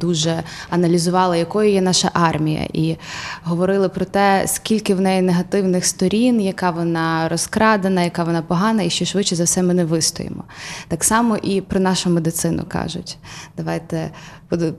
дуже 0.00 0.42
аналізували, 0.70 1.38
якою 1.38 1.70
є 1.72 1.80
наша 1.80 2.10
армія, 2.12 2.68
і 2.72 2.96
говорили 3.44 3.88
про 3.88 4.04
те, 4.04 4.44
скільки 4.46 4.94
в 4.94 5.00
неї 5.00 5.22
негативних 5.22 5.86
сторін, 5.86 6.40
яка 6.40 6.70
вона 6.70 7.28
розкрадена, 7.28 8.02
яка 8.02 8.24
вона 8.24 8.42
погана, 8.42 8.82
і 8.82 8.90
що 8.90 9.04
швидше 9.04 9.36
за 9.36 9.44
все 9.44 9.62
ми 9.62 9.74
не 9.74 9.84
вистоїмо. 9.84 10.44
Так 10.88 11.04
само 11.04 11.36
і 11.36 11.60
про 11.60 11.80
нашу 11.80 12.10
медицину 12.10 12.62
кажуть. 12.68 13.16
Давайте 13.56 14.10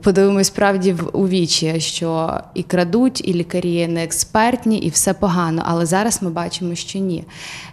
подивимось 0.02 0.46
справді 0.46 0.92
в 0.92 1.10
у 1.12 1.28
вічі, 1.28 1.80
що 1.80 2.40
і 2.54 2.62
крадуть, 2.62 3.28
і 3.28 3.34
лікарі 3.34 3.88
не 3.88 4.04
експертні, 4.04 4.78
і 4.78 4.88
все 4.88 5.14
погано. 5.14 5.62
Але 5.66 5.86
зараз 5.86 6.22
ми 6.22 6.30
бачимо, 6.30 6.74
що 6.74 6.98
ні. 6.98 7.24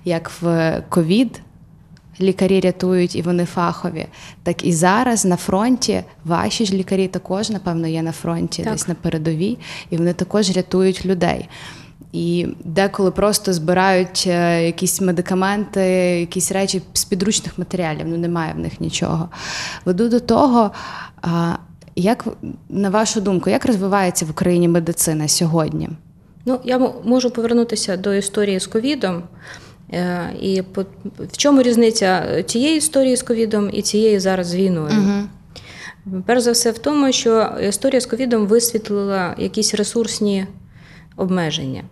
Як 0.05 0.31
в 0.41 0.81
ковід. 0.89 1.41
Лікарі 2.21 2.60
рятують 2.60 3.15
і 3.15 3.21
вони 3.21 3.45
фахові. 3.45 4.06
Так 4.43 4.65
і 4.65 4.73
зараз 4.73 5.26
на 5.26 5.38
фронті 5.38 6.04
ваші 6.26 6.65
ж 6.65 6.73
лікарі 6.73 7.08
також, 7.08 7.49
напевно, 7.49 7.88
є 7.88 8.02
на 8.02 8.12
фронті, 8.12 8.63
Так. 8.63 8.73
десь 8.73 8.88
на 8.88 8.95
передовій, 8.95 9.58
і 9.89 9.97
вони 9.97 10.13
також 10.13 10.56
рятують 10.56 11.06
людей. 11.06 11.49
І 12.13 12.47
деколи 12.63 13.12
просто 13.12 13.54
збирають 13.54 14.23
е, 14.28 14.65
якісь 14.65 15.02
медикаменти, 15.02 15.82
якісь 16.19 16.52
речі 16.52 16.82
з 16.93 17.06
підручних 17.06 17.58
матеріалів. 17.58 18.06
Ну 18.08 18.17
немає 18.17 18.54
в 18.54 18.60
них 18.60 18.82
нічого. 18.82 19.30
Веду 19.86 20.10
до 20.10 20.19
того, 20.19 20.71
як 21.95 22.26
на 22.69 22.89
вашу 22.89 23.21
думку, 23.21 23.49
як 23.49 23.65
розвивається 23.65 24.26
в 24.26 24.30
Україні 24.30 24.67
медицина 24.67 25.28
сьогодні? 25.28 25.89
Ну, 26.45 26.60
я 26.63 26.91
можу 27.04 27.30
повернутися 27.32 27.97
до 27.97 28.13
історії 28.13 28.60
з 28.60 28.67
ковідом. 28.67 29.23
Е, 29.93 30.34
І 30.41 30.62
в 31.19 31.38
чому 31.38 31.62
різниця 31.62 32.43
цієї 32.43 32.77
історії 32.77 33.15
з 33.15 33.23
ковідом 33.23 33.69
і 33.73 33.82
цієї 33.82 34.19
зараз 34.19 34.47
з 34.47 34.56
війною? 34.56 35.27
Перш 36.25 36.41
за 36.41 36.51
все, 36.51 36.71
в 36.71 36.77
тому, 36.77 37.12
що 37.12 37.58
історія 37.62 38.01
з 38.01 38.06
ковідом 38.06 38.47
висвітлила 38.47 39.36
якісь 39.38 39.73
ресурсні 39.73 40.47
обмеження. 41.17 41.84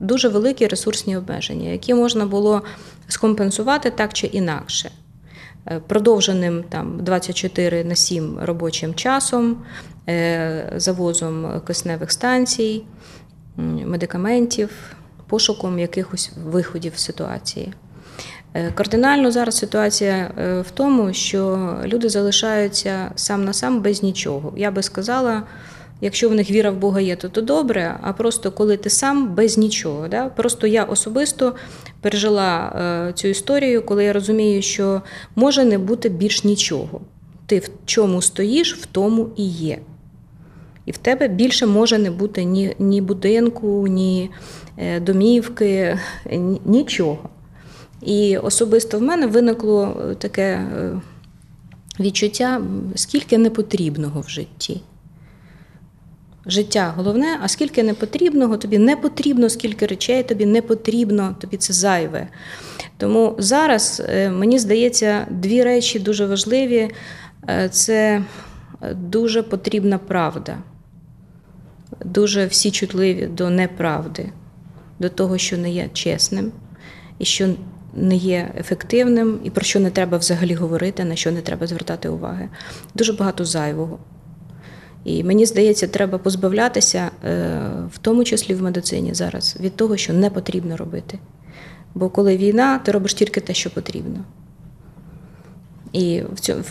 Дуже 0.00 0.28
великі 0.28 0.66
ресурсні 0.66 1.16
обмеження, 1.16 1.70
які 1.70 1.94
можна 1.94 2.26
було 2.26 2.62
скомпенсувати 3.08 3.90
так 3.90 4.12
чи 4.12 4.26
інакше. 4.26 4.90
Е, 5.66 5.80
Продовженим 5.86 6.64
там 6.68 7.04
24 7.04 7.84
на 7.84 7.94
7 7.94 8.38
робочим 8.42 8.94
часом, 8.94 9.56
е, 10.08 10.72
завозом 10.76 11.60
кисневих 11.66 12.12
станцій, 12.12 12.82
медикаментів, 13.86 14.70
пошуком 15.28 15.78
якихось 15.78 16.30
виходів 16.44 16.92
ситуації. 16.96 17.72
Е, 18.54 18.72
Кардинально 18.74 19.30
зараз 19.30 19.56
ситуація 19.56 20.30
е, 20.38 20.60
в 20.60 20.70
тому, 20.70 21.12
що 21.12 21.74
люди 21.84 22.08
залишаються 22.08 23.10
сам 23.14 23.44
на 23.44 23.52
сам 23.52 23.82
без 23.82 24.02
нічого. 24.02 24.52
Я 24.56 24.70
би 24.70 24.82
сказала, 24.82 25.42
якщо 26.00 26.28
в 26.28 26.34
них 26.34 26.50
віра 26.50 26.70
в 26.70 26.76
Бога 26.76 27.00
є, 27.00 27.16
то 27.16 27.28
то 27.28 27.40
добре. 27.40 27.98
А 28.02 28.12
просто 28.12 28.52
коли 28.52 28.76
ти 28.76 28.90
сам 28.90 29.34
без 29.34 29.58
нічого. 29.58 30.08
Да? 30.08 30.28
Просто 30.28 30.66
я 30.66 30.84
особисто 30.84 31.54
пережила 32.00 32.72
е, 33.08 33.12
цю 33.12 33.28
історію, 33.28 33.82
коли 33.82 34.04
я 34.04 34.12
розумію, 34.12 34.62
що 34.62 35.02
може 35.36 35.64
не 35.64 35.78
бути 35.78 36.08
більш 36.08 36.44
нічого. 36.44 37.00
Ти 37.46 37.58
в 37.58 37.68
чому 37.86 38.22
стоїш, 38.22 38.74
в 38.74 38.86
тому 38.86 39.28
і 39.36 39.48
є. 39.48 39.78
І 40.86 40.90
в 40.90 40.98
тебе 40.98 41.28
більше 41.28 41.66
може 41.66 41.98
не 41.98 42.10
бути 42.10 42.44
ні, 42.44 42.74
ні 42.78 43.00
будинку, 43.00 43.86
ні 43.86 44.30
домівки, 45.00 45.98
нічого. 46.64 47.18
І 48.02 48.36
особисто 48.36 48.98
в 48.98 49.02
мене 49.02 49.26
виникло 49.26 50.02
е, 50.10 50.14
таке 50.14 50.52
е, 50.52 51.00
відчуття, 52.00 52.62
скільки 52.94 53.38
непотрібного 53.38 54.20
в 54.20 54.28
житті. 54.28 54.80
Життя 56.46 56.92
головне, 56.96 57.38
а 57.42 57.48
скільки 57.48 57.82
непотрібного, 57.82 58.56
тобі 58.56 58.78
не 58.78 58.96
потрібно, 58.96 59.48
скільки 59.48 59.86
речей 59.86 60.22
тобі 60.22 60.46
не 60.46 60.62
потрібно, 60.62 61.36
тобі 61.40 61.56
це 61.56 61.72
зайве. 61.72 62.28
Тому 62.96 63.34
зараз, 63.38 64.02
е, 64.08 64.30
мені 64.30 64.58
здається, 64.58 65.26
дві 65.30 65.62
речі 65.62 65.98
дуже 65.98 66.26
важливі. 66.26 66.90
Е, 67.48 67.68
Це 67.68 68.22
е, 68.82 68.94
дуже 68.94 69.42
потрібна 69.42 69.98
правда. 69.98 70.58
Дуже 72.04 72.46
всі 72.46 72.70
чутливі 72.70 73.26
до 73.26 73.50
неправди, 73.50 74.32
до 75.00 75.08
того, 75.08 75.38
що 75.38 75.58
не 75.58 75.70
є 75.70 75.88
чесним, 75.92 76.52
і 77.18 77.24
що 77.24 77.48
не 77.94 78.16
є 78.16 78.52
ефективним, 78.58 79.40
і 79.44 79.50
про 79.50 79.64
що 79.64 79.80
не 79.80 79.90
треба 79.90 80.18
взагалі 80.18 80.54
говорити, 80.54 81.04
на 81.04 81.16
що 81.16 81.32
не 81.32 81.40
треба 81.40 81.66
звертати 81.66 82.08
уваги. 82.08 82.48
Дуже 82.94 83.12
багато 83.12 83.44
зайвого. 83.44 83.98
І 85.04 85.24
мені 85.24 85.46
здається, 85.46 85.86
треба 85.86 86.18
позбавлятися, 86.18 87.10
е, 87.24 87.60
в 87.92 87.98
тому 87.98 88.24
числі 88.24 88.54
в 88.54 88.62
медицині 88.62 89.14
зараз, 89.14 89.56
від 89.60 89.76
того, 89.76 89.96
що 89.96 90.12
не 90.12 90.30
потрібно 90.30 90.76
робити. 90.76 91.18
Бо 91.94 92.08
коли 92.08 92.36
війна, 92.36 92.78
ти 92.78 92.92
робиш 92.92 93.14
тільки 93.14 93.40
те, 93.40 93.54
що 93.54 93.70
потрібно. 93.70 94.24
І 95.92 96.22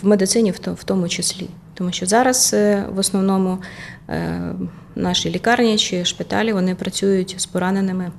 в, 0.02 0.06
медицині 0.06 0.50
в 0.50 0.84
тому 0.84 1.08
числі. 1.08 1.48
Тому 1.78 1.92
що 1.92 2.06
зараз 2.06 2.50
е, 2.54 2.84
в 2.94 2.98
основному 2.98 3.58
е, 4.08 4.40
наші 4.96 5.30
лікарні 5.30 5.78
чи 5.78 6.04
шпиталі 6.04 6.52
вони 6.52 6.74
працюють 6.74 7.34
з 7.38 7.46
пораненими. 7.46 8.12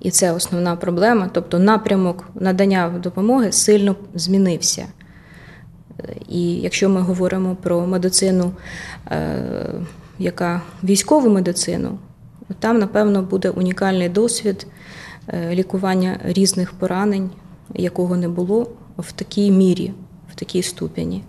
І 0.00 0.10
це 0.10 0.32
основна 0.32 0.76
проблема. 0.76 1.30
Тобто 1.32 1.58
напрямок 1.58 2.28
надання 2.34 2.88
допомоги 2.88 3.52
сильно 3.52 3.96
змінився. 4.14 4.86
І 6.28 6.54
якщо 6.54 6.88
ми 6.88 7.00
говоримо 7.00 7.56
про 7.56 7.86
медицину, 7.86 8.52
е, 9.10 9.44
яка 10.18 10.62
військову 10.84 11.30
медицину, 11.30 11.98
там, 12.58 12.78
напевно, 12.78 13.22
буде 13.22 13.50
унікальний 13.50 14.08
досвід 14.08 14.66
е, 15.28 15.54
лікування 15.54 16.20
різних 16.24 16.72
поранень, 16.72 17.30
якого 17.74 18.16
не 18.16 18.28
було 18.28 18.70
в 18.98 19.12
такій 19.12 19.50
мірі, 19.50 19.92
в 20.32 20.34
такій 20.34 20.62
ступені. 20.62 21.22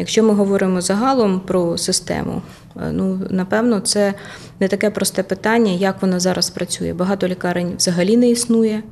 Якщо 0.00 0.22
ми 0.22 0.34
говоримо 0.34 0.80
загалом 0.80 1.40
про 1.40 1.78
систему, 1.78 2.42
е, 2.76 2.92
ну 2.92 3.20
напевно, 3.30 3.80
це 3.80 4.14
не 4.60 4.68
таке 4.68 4.90
просте 4.90 5.22
питання, 5.22 5.72
як 5.72 6.02
вона 6.02 6.20
зараз 6.20 6.50
працює. 6.50 6.94
Багато 6.94 7.28
лікарень 7.28 7.74
взагалі 7.76 8.16
не 8.16 8.30
існує, 8.30 8.82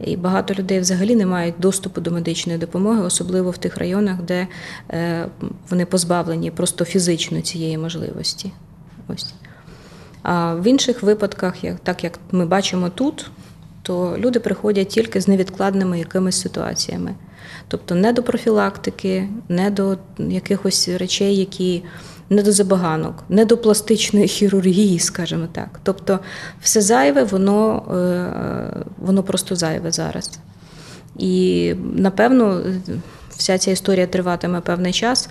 і 0.00 0.16
багато 0.16 0.54
людей 0.54 0.80
взагалі 0.80 1.16
не 1.16 1.26
мають 1.26 1.54
доступу 1.58 2.00
до 2.00 2.10
медичної 2.10 2.58
допомоги, 2.58 3.02
особливо 3.02 3.50
в 3.50 3.58
тих 3.58 3.76
районах, 3.76 4.22
де 4.22 4.46
е, 4.90 5.26
вони 5.70 5.86
позбавлені 5.86 6.50
просто 6.50 6.84
фізично 6.84 7.40
цієї 7.40 7.78
можливості. 7.78 8.52
Ось. 9.08 9.34
А 10.22 10.54
в 10.54 10.66
інших 10.66 11.02
випадках, 11.02 11.64
як, 11.64 11.80
так 11.80 12.04
як 12.04 12.18
ми 12.32 12.46
бачимо 12.46 12.88
тут, 12.88 13.30
то 13.82 14.16
люди 14.18 14.40
приходять 14.40 14.88
тільки 14.88 15.20
з 15.20 15.28
невідкладними 15.28 15.98
якимись 15.98 16.40
ситуаціями. 16.40 17.14
Тобто 17.68 17.94
не 17.94 18.12
до 18.12 18.22
профілактики, 18.22 19.28
не 19.48 19.70
до 19.70 19.98
якихось 20.18 20.88
речей, 20.88 21.36
які 21.36 21.82
не 22.30 22.42
до 22.42 22.52
забаганок, 22.52 23.24
не 23.28 23.44
до 23.44 23.58
пластичної 23.58 24.28
хірургії, 24.36 24.98
скажімо 24.98 25.48
так. 25.52 25.80
Тобто 25.82 26.18
все 26.62 26.80
зайве, 26.80 27.24
воно, 27.24 27.82
е, 27.94 28.84
воно 28.98 29.22
просто 29.22 29.56
зайве 29.56 29.92
зараз. 29.92 30.38
І 31.18 31.74
напевно, 31.94 32.62
вся 33.36 33.58
ця 33.58 33.70
історія 33.70 34.06
триватиме 34.06 34.60
певний 34.60 34.92
час. 34.92 35.28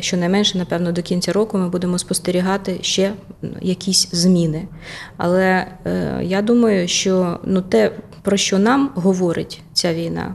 Щонайменше, 0.00 0.58
напевно, 0.58 0.92
до 0.92 1.02
кінця 1.02 1.32
року 1.32 1.58
ми 1.58 1.68
будемо 1.68 1.98
спостерігати 1.98 2.78
ще 2.80 3.12
якісь 3.60 4.08
зміни. 4.12 4.68
Але 5.16 5.66
е, 5.86 6.20
я 6.22 6.42
думаю, 6.42 6.88
що 6.88 7.40
ну, 7.44 7.62
те, 7.62 7.92
про 8.22 8.36
що 8.36 8.58
нам 8.58 8.90
говорить 8.94 9.62
ця 9.72 9.94
війна, 9.94 10.34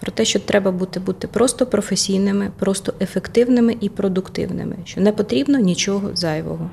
про 0.00 0.12
те, 0.12 0.24
що 0.24 0.38
треба 0.38 0.70
бути, 0.70 1.00
бути 1.00 1.28
просто 1.28 1.66
професійними, 1.66 2.50
просто 2.58 2.94
ефективними 3.00 3.76
і 3.80 3.88
продуктивними, 3.88 4.76
що 4.84 5.00
не 5.00 5.12
потрібно 5.12 5.58
нічого 5.58 6.10
зайвого. 6.14 6.70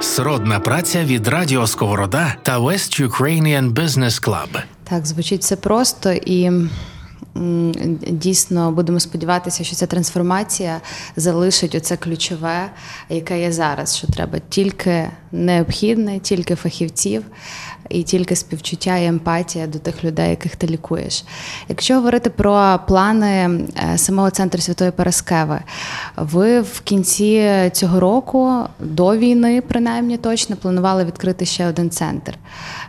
Сродна 0.00 0.60
праця 0.60 1.04
від 1.04 1.28
Радіо 1.28 1.66
Сковорода 1.66 2.34
та 2.42 2.60
West 2.60 3.08
Ukrainian 3.08 3.72
Business 3.72 4.28
Club. 4.28 4.62
Так, 4.84 5.06
звучить 5.06 5.40
все 5.40 5.56
просто 5.56 6.12
і. 6.12 6.50
Дійсно, 8.10 8.72
будемо 8.72 9.00
сподіватися, 9.00 9.64
що 9.64 9.76
ця 9.76 9.86
трансформація 9.86 10.80
залишить 11.16 11.74
оце 11.74 11.96
ключове, 11.96 12.70
яке 13.08 13.40
є 13.40 13.52
зараз. 13.52 13.96
Що 13.96 14.06
треба 14.06 14.38
тільки 14.48 15.10
необхідне, 15.34 16.18
тільки 16.18 16.54
фахівців 16.54 17.24
і 17.88 18.02
тільки 18.02 18.36
співчуття 18.36 18.96
і 18.96 19.06
емпатія 19.06 19.66
до 19.66 19.78
тих 19.78 20.04
людей, 20.04 20.30
яких 20.30 20.56
ти 20.56 20.66
лікуєш. 20.66 21.24
Якщо 21.68 21.94
говорити 21.94 22.30
про 22.30 22.80
плани 22.88 23.28
е, 23.28 23.98
самого 23.98 24.30
центру 24.30 24.60
Святої 24.60 24.90
Параскеви, 24.90 25.60
ви 26.16 26.60
в 26.60 26.80
кінці 26.80 27.50
цього 27.72 28.00
року, 28.00 28.62
до 28.80 29.16
війни, 29.16 29.62
принаймні 29.68 30.16
точно, 30.16 30.56
планували 30.56 31.04
відкрити 31.04 31.44
ще 31.44 31.66
один 31.66 31.90
центр. 31.90 32.34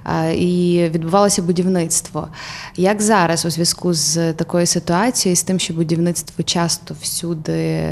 Е, 0.06 0.36
І 0.36 0.90
відбувалося 0.90 1.42
будівництво. 1.42 2.28
Як 2.76 3.02
зараз 3.02 3.46
у 3.46 3.50
зв'язку 3.50 3.94
з 3.94 4.34
такою 4.34 4.66
ситуацією, 4.66 5.36
з 5.36 5.44
тим, 5.44 5.60
що 5.60 5.74
будівництво 5.74 6.44
часто 6.44 6.96
всюди 7.02 7.90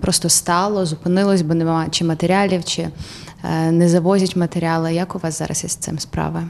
просто 0.00 0.28
стало, 0.28 0.86
зупинилось, 0.86 1.42
бо 1.42 1.54
немає 1.54 1.88
чи 1.90 2.04
матеріалів, 2.04 2.64
чи 2.64 2.88
не 3.70 3.88
завозять 3.88 4.36
матеріали. 4.36 4.94
Як 4.94 5.14
у 5.14 5.18
вас 5.18 5.38
зараз 5.38 5.64
із 5.64 5.74
цим 5.74 5.98
справи? 5.98 6.42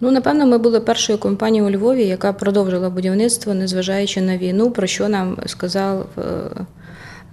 Ну, 0.00 0.10
напевно, 0.10 0.46
ми 0.46 0.58
були 0.58 0.80
першою 0.80 1.18
компанією 1.18 1.68
у 1.68 1.72
Львові, 1.72 2.06
яка 2.06 2.32
продовжила 2.32 2.90
будівництво, 2.90 3.54
незважаючи 3.54 4.20
на 4.20 4.36
війну, 4.36 4.70
про 4.70 4.86
що 4.86 5.08
нам 5.08 5.38
сказав. 5.46 6.06
е, 6.18 6.22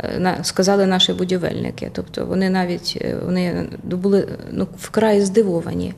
е, 0.04 0.38
Сказали 0.42 0.86
наші 0.86 1.14
будівельники, 1.14 1.90
тобто 1.94 2.26
вони 2.26 2.50
навіть 2.50 2.98
е, 3.02 3.16
вони 3.26 3.70
були 3.84 4.28
ну, 4.52 4.68
вкрай 4.78 5.22
здивовані. 5.22 5.94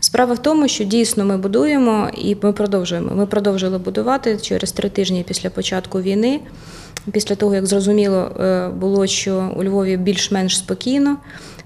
Справа 0.00 0.34
в 0.34 0.42
тому, 0.42 0.68
що 0.68 0.84
дійсно 0.84 1.24
ми 1.24 1.36
будуємо 1.36 2.08
і 2.18 2.36
ми 2.42 2.52
продовжуємо. 2.52 3.14
Ми 3.14 3.26
продовжили 3.26 3.78
будувати 3.78 4.36
через 4.36 4.72
три 4.72 4.88
тижні 4.88 5.24
після 5.28 5.50
початку 5.50 6.00
війни, 6.00 6.40
після 7.12 7.34
того 7.34 7.54
як 7.54 7.66
зрозуміло 7.66 8.30
е, 8.40 8.68
було, 8.68 9.06
що 9.06 9.52
у 9.56 9.64
Львові 9.64 9.96
більш-менш 9.96 10.58
спокійно. 10.58 11.16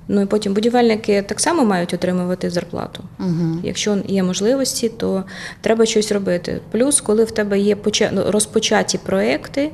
Ну 0.08 0.20
і 0.20 0.26
потім 0.26 0.54
будівельники 0.54 1.22
так 1.22 1.40
само 1.40 1.64
мають 1.64 1.94
отримувати 1.94 2.50
зарплату. 2.50 3.04
Угу. 3.20 3.60
Якщо 3.62 3.98
є 4.06 4.22
можливості, 4.22 4.88
то 4.88 5.24
треба 5.60 5.86
щось 5.86 6.12
робити. 6.12 6.60
Плюс, 6.70 7.00
коли 7.00 7.24
в 7.24 7.30
тебе 7.30 7.58
є 7.58 7.76
ну, 8.12 8.22
розпочаті 8.26 8.98
проекти, 8.98 9.70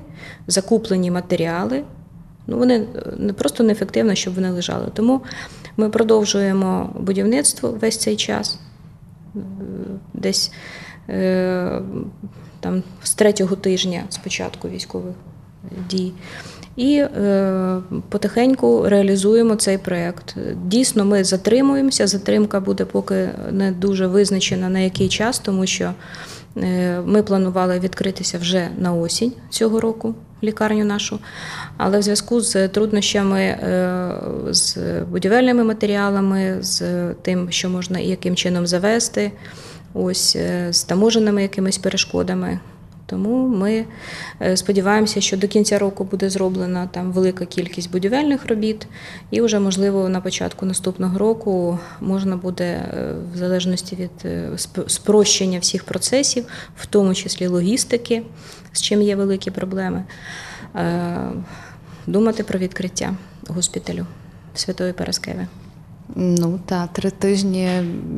закуплені 0.46 1.10
матеріали, 1.10 1.82
ну 2.46 2.58
вони 2.58 2.74
е, 2.74 2.86
не 3.16 3.32
просто 3.32 3.64
неефективно, 3.64 4.14
щоб 4.14 4.34
вони 4.34 4.50
лежали. 4.50 4.86
Тому 4.94 5.20
ми 5.76 5.88
продовжуємо 5.88 6.90
будівництво 7.00 7.70
весь 7.70 7.96
цей 7.96 8.16
час. 8.16 8.58
Е, 9.36 9.38
Десь 10.14 10.52
е, 11.08 11.80
там 12.60 12.82
з 13.02 13.14
третього 13.14 13.56
тижня 13.56 14.04
з 14.08 14.16
початку 14.16 14.68
військових 14.68 15.14
дій. 15.90 16.12
І 16.76 16.96
е, 16.96 17.78
потихеньку 18.08 18.88
реалізуємо 18.88 19.56
цей 19.56 19.78
проєкт. 19.78 20.36
Дійсно, 20.64 21.04
ми 21.04 21.24
затримуємося. 21.24 22.06
Затримка 22.06 22.60
буде 22.60 22.84
поки 22.84 23.28
не 23.50 23.72
дуже 23.72 24.06
визначена 24.06 24.68
на 24.68 24.78
який 24.78 25.08
час, 25.08 25.38
тому 25.38 25.66
що 25.66 25.92
Е, 26.56 27.00
Ми 27.06 27.22
планували 27.22 27.78
відкритися 27.78 28.38
вже 28.38 28.68
на 28.78 28.92
осінь 28.92 29.32
цього 29.50 29.80
року, 29.80 30.14
лікарню 30.44 30.84
нашу, 30.84 31.18
але 31.76 31.98
в 31.98 32.02
зв'язку 32.02 32.40
з 32.40 32.68
труднощами 32.68 33.40
е, 33.40 34.10
з 34.50 34.76
будівельними 35.10 35.64
матеріалами, 35.64 36.56
з 36.60 36.82
тим, 37.14 37.50
що 37.50 37.70
можна 37.70 37.98
і 37.98 38.08
яким 38.08 38.36
чином 38.36 38.66
завести, 38.66 39.32
ось 39.94 40.36
е, 40.36 40.72
з 40.72 40.84
таможеними 40.84 41.42
якимись 41.42 41.78
перешкодами. 41.78 42.60
Тому 43.12 43.48
ми 43.48 43.84
е, 44.42 44.56
сподіваємося, 44.56 45.20
що 45.20 45.36
до 45.36 45.48
кінця 45.48 45.78
року 45.78 46.04
буде 46.04 46.30
зроблена 46.30 46.86
там 46.86 47.12
велика 47.12 47.46
кількість 47.46 47.90
будівельних 47.90 48.46
робіт, 48.46 48.86
і 49.30 49.40
вже 49.40 49.58
можливо 49.58 50.08
на 50.08 50.20
початку 50.20 50.66
наступного 50.66 51.18
року 51.18 51.78
можна 52.00 52.36
буде, 52.36 52.64
е, 52.64 53.14
в 53.34 53.36
залежності 53.36 53.96
від 53.96 54.10
е, 54.24 54.48
сп- 54.52 54.88
спрощення 54.88 55.58
всіх 55.58 55.84
процесів, 55.84 56.44
в 56.76 56.86
тому 56.86 57.14
числі 57.14 57.46
логістики, 57.46 58.22
з 58.72 58.82
чим 58.82 59.02
є 59.02 59.16
великі 59.16 59.50
проблеми, 59.50 60.04
думати 62.06 62.42
про 62.42 62.58
відкриття 62.58 63.14
госпіталю 63.48 64.06
Святої 64.54 64.92
Параскеви. 64.92 65.46
Ну 66.16 66.60
та 66.66 66.88
три 66.92 67.10
тижні, 67.10 67.68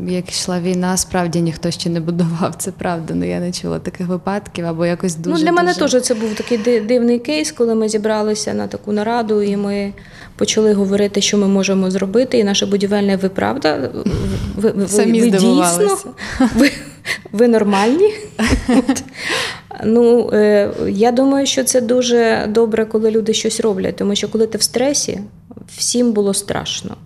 як 0.09 0.31
йшла 0.31 0.61
війна, 0.61 0.97
справді 0.97 1.40
ніхто 1.40 1.70
ще 1.70 1.90
не 1.90 2.01
будував. 2.01 2.55
Це 2.59 2.73
правда. 2.73 3.14
Ну 3.14 3.25
я 3.25 3.40
не 3.40 3.53
чула 3.53 3.79
таких 3.79 4.07
випадків 4.07 4.66
або 4.66 4.87
якось 4.87 5.16
дуже 5.16 5.38
ну, 5.38 5.44
для 5.44 5.53
мене 5.53 5.75
дуже... 5.75 5.81
теж 5.81 6.03
це 6.03 6.14
був 6.14 6.35
такий 6.35 6.81
дивний 6.81 7.18
кейс, 7.18 7.53
коли 7.53 7.75
ми 7.75 7.88
зібралися 7.88 8.55
на 8.55 8.66
таку 8.66 8.92
нараду, 8.92 9.42
і 9.42 9.57
ми 9.57 9.92
почали 10.37 10.73
говорити, 10.73 11.20
що 11.20 11.38
ми 11.38 11.49
можемо 11.49 11.90
зробити. 11.90 12.38
І 12.38 12.44
наше 12.44 12.66
будівельне 12.66 13.16
ви 13.16 13.29
правда? 13.29 13.90
Ви, 14.57 14.70
ви, 14.70 14.88
Самі 14.88 15.20
ви, 15.20 15.31
ви 15.31 15.38
дійсно? 15.38 15.99
Ви, 16.57 16.70
ви 17.33 17.49
нормальні? 17.49 18.14
Ну, 19.85 20.31
е, 20.33 20.70
я 20.88 21.12
думаю, 21.12 21.47
що 21.47 21.64
це 21.64 21.81
дуже 21.81 22.47
добре, 22.49 22.85
коли 22.85 23.11
люди 23.11 23.35
щось 23.35 23.61
роблять, 23.61 23.97
тому 23.97 24.14
що 24.14 24.29
коли 24.29 24.47
ти 24.47 24.59
в 24.59 24.62
стресі, 24.62 25.20
всім 25.77 26.12
було 26.12 26.35
страшно. 26.35 26.97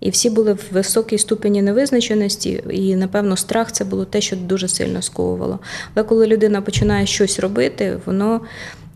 І 0.00 0.10
всі 0.10 0.30
були 0.30 0.52
в 0.52 0.64
високій 0.70 1.18
ступені 1.18 1.62
невизначеності, 1.62 2.62
і, 2.70 2.96
напевно, 2.96 3.36
страх 3.36 3.72
це 3.72 3.84
було 3.84 4.04
те, 4.04 4.20
що 4.20 4.36
дуже 4.36 4.68
сильно 4.68 5.02
сковувало. 5.02 5.58
Але 5.94 6.04
коли 6.04 6.26
людина 6.26 6.60
починає 6.62 7.06
щось 7.06 7.40
робити, 7.40 7.98
воно 8.06 8.40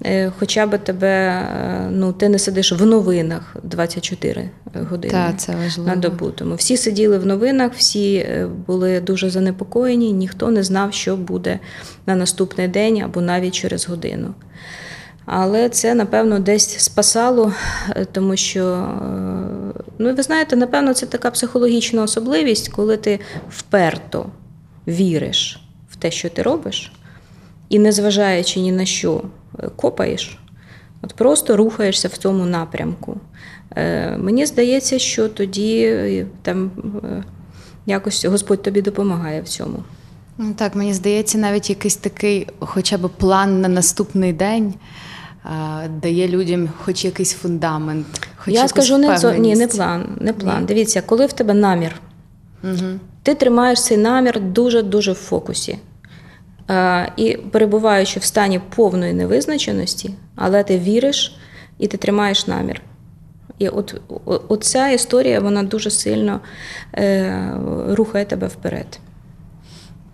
е, 0.04 0.32
хоча 0.38 0.66
б 0.66 0.78
тебе, 0.78 1.08
е, 1.08 1.88
ну, 1.90 2.12
ти 2.12 2.28
не 2.28 2.38
сидиш 2.38 2.72
в 2.72 2.86
новинах 2.86 3.56
24 3.62 4.50
години 4.90 5.12
Та, 5.12 5.32
це 5.32 5.56
важливо. 5.64 5.90
на 5.90 5.96
добу. 5.96 6.30
Тому 6.30 6.54
всі 6.54 6.76
сиділи 6.76 7.18
в 7.18 7.26
новинах, 7.26 7.72
всі 7.76 8.14
е, 8.16 8.48
були 8.66 9.00
дуже 9.00 9.30
занепокоєні, 9.30 10.12
ніхто 10.12 10.50
не 10.50 10.62
знав, 10.62 10.94
що 10.94 11.16
буде 11.16 11.58
на 12.06 12.16
наступний 12.16 12.68
день 12.68 13.02
або 13.02 13.20
навіть 13.20 13.54
через 13.54 13.88
годину. 13.88 14.34
Але 15.26 15.68
це, 15.68 15.94
напевно, 15.94 16.38
десь 16.38 16.78
спасало, 16.78 17.52
тому 18.12 18.36
що, 18.36 18.64
е, 18.64 19.80
ну, 19.98 20.14
ви 20.14 20.22
знаєте, 20.22 20.56
напевно, 20.56 20.94
це 20.94 21.06
така 21.06 21.30
психологічна 21.30 22.02
особливість, 22.02 22.68
коли 22.68 22.96
ти 22.96 23.20
вперто 23.50 24.26
віриш 24.88 25.60
в 25.90 25.96
те, 25.96 26.10
що 26.10 26.28
ти 26.28 26.42
робиш, 26.42 26.92
і 27.68 27.78
незважаючи 27.78 28.60
ні 28.60 28.72
на 28.72 28.84
що 28.84 29.22
е, 29.58 29.68
копаєш, 29.76 30.38
от 31.02 31.14
просто 31.14 31.56
рухаєшся 31.56 32.08
в 32.08 32.16
цьому 32.16 32.44
напрямку. 32.44 33.20
Е, 33.76 34.16
Мені 34.16 34.46
здається, 34.46 34.98
що 34.98 35.28
тоді 35.28 36.26
там 36.42 36.70
якось 37.86 38.24
Господь 38.24 38.62
тобі 38.62 38.82
допомагає 38.82 39.42
в 39.42 39.48
цьому. 39.48 39.82
Ну, 40.38 40.54
так, 40.56 40.74
мені 40.74 40.94
здається, 40.94 41.38
навіть 41.38 41.70
якийсь 41.70 41.96
такий, 41.96 42.46
хоча 42.58 42.98
б 42.98 43.08
план 43.08 43.60
на 43.60 43.68
наступний 43.68 44.32
день. 44.32 44.74
А, 45.44 45.82
Дає 46.02 46.28
людям 46.28 46.68
хоч 46.84 47.04
якийсь 47.04 47.32
фундамент. 47.32 48.06
Хоч 48.36 48.54
Я 48.54 48.68
скажу 48.68 48.98
не 48.98 49.08
зо- 49.08 49.38
ні, 49.38 49.56
не 49.56 49.66
план. 49.68 50.16
Не 50.20 50.32
план. 50.32 50.60
Ні. 50.60 50.66
Дивіться, 50.66 51.02
коли 51.02 51.26
в 51.26 51.32
тебе 51.32 51.54
намір, 51.54 52.00
Мгм. 52.62 53.00
ти 53.22 53.34
тримаєш 53.34 53.82
цей 53.82 53.96
намір 53.96 54.40
дуже-дуже 54.40 55.12
в 55.12 55.14
фокусі. 55.14 55.78
Е, 56.70 57.12
І 57.16 57.36
перебуваючи 57.36 58.20
в 58.20 58.24
стані 58.24 58.60
повної 58.76 59.12
невизначеності, 59.12 60.10
але 60.36 60.62
ти 60.64 60.78
віриш 60.78 61.36
і 61.78 61.86
ти 61.86 61.96
тримаєш 61.96 62.46
намір. 62.46 62.80
І 63.58 63.68
от 63.68 64.00
о- 64.26 64.40
оця 64.48 64.88
історія 64.88 65.40
вона 65.40 65.62
дуже 65.62 65.90
сильно 65.90 66.40
е, 66.94 67.50
рухає 67.88 68.24
тебе 68.24 68.46
вперед. 68.46 68.86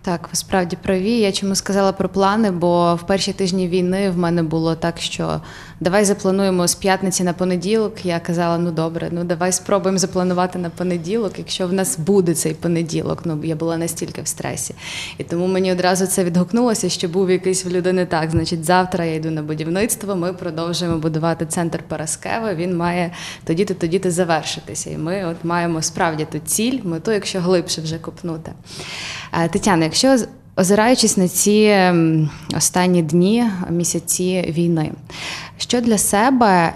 Так, 0.03 0.29
ви 0.29 0.35
справді 0.35 0.77
праві. 0.81 1.11
Я 1.11 1.31
чому 1.31 1.55
сказала 1.55 1.91
про 1.91 2.09
плани, 2.09 2.51
бо 2.51 2.95
в 2.95 3.07
перші 3.07 3.33
тижні 3.33 3.67
війни 3.67 4.09
в 4.09 4.17
мене 4.17 4.43
було 4.43 4.75
так, 4.75 4.99
що 4.99 5.41
давай 5.81 6.05
заплануємо 6.05 6.67
з 6.67 6.75
п'ятниці 6.75 7.23
на 7.23 7.33
понеділок. 7.33 8.05
Я 8.05 8.19
казала, 8.19 8.57
ну 8.57 8.71
добре, 8.71 9.09
ну 9.11 9.23
давай 9.23 9.51
спробуємо 9.51 9.97
запланувати 9.97 10.59
на 10.59 10.69
понеділок, 10.69 11.33
якщо 11.37 11.67
в 11.67 11.73
нас 11.73 11.99
буде 11.99 12.33
цей 12.33 12.53
понеділок. 12.53 13.21
Ну 13.25 13.39
я 13.43 13.55
була 13.55 13.77
настільки 13.77 14.21
в 14.21 14.27
стресі. 14.27 14.75
І 15.17 15.23
тому 15.23 15.47
мені 15.47 15.71
одразу 15.71 16.07
це 16.07 16.23
відгукнулося, 16.23 16.89
що 16.89 17.07
був 17.07 17.31
якийсь 17.31 17.65
в 17.65 17.69
людини 17.69 18.05
так. 18.05 18.31
Значить, 18.31 18.65
завтра 18.65 19.05
я 19.05 19.15
йду 19.15 19.31
на 19.31 19.41
будівництво. 19.41 20.15
Ми 20.15 20.33
продовжуємо 20.33 20.97
будувати 20.97 21.45
центр 21.45 21.79
Параскеви. 21.87 22.55
Він 22.55 22.77
має 22.77 23.11
тоді-то, 23.43 23.73
тоді-то 23.73 24.11
завершитися. 24.11 24.89
І 24.89 24.97
ми 24.97 25.25
от 25.25 25.37
маємо 25.43 25.81
справді 25.81 26.27
ту 26.31 26.39
ціль, 26.39 26.79
мету, 26.83 27.11
якщо 27.11 27.39
глибше 27.39 27.81
вже 27.81 27.97
копнути. 27.97 28.51
Е, 29.33 29.47
Тетяна, 29.47 29.83
якщо 29.83 30.17
озираючись 30.61 31.17
на 31.17 31.27
ці 31.27 31.75
останні 32.55 33.01
дні, 33.01 33.45
місяці 33.69 34.53
війни, 34.57 34.91
що 35.57 35.81
для 35.81 35.97
себе 35.97 36.73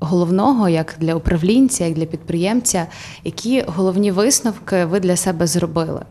головного, 0.00 0.68
як 0.68 0.94
для 1.00 1.14
управлінця, 1.14 1.84
як 1.84 1.94
для 1.94 2.04
підприємця, 2.04 2.86
які 3.24 3.64
головні 3.66 4.12
висновки 4.12 4.84
ви 4.84 5.00
для 5.00 5.16
себе 5.16 5.46
зробили? 5.46 6.02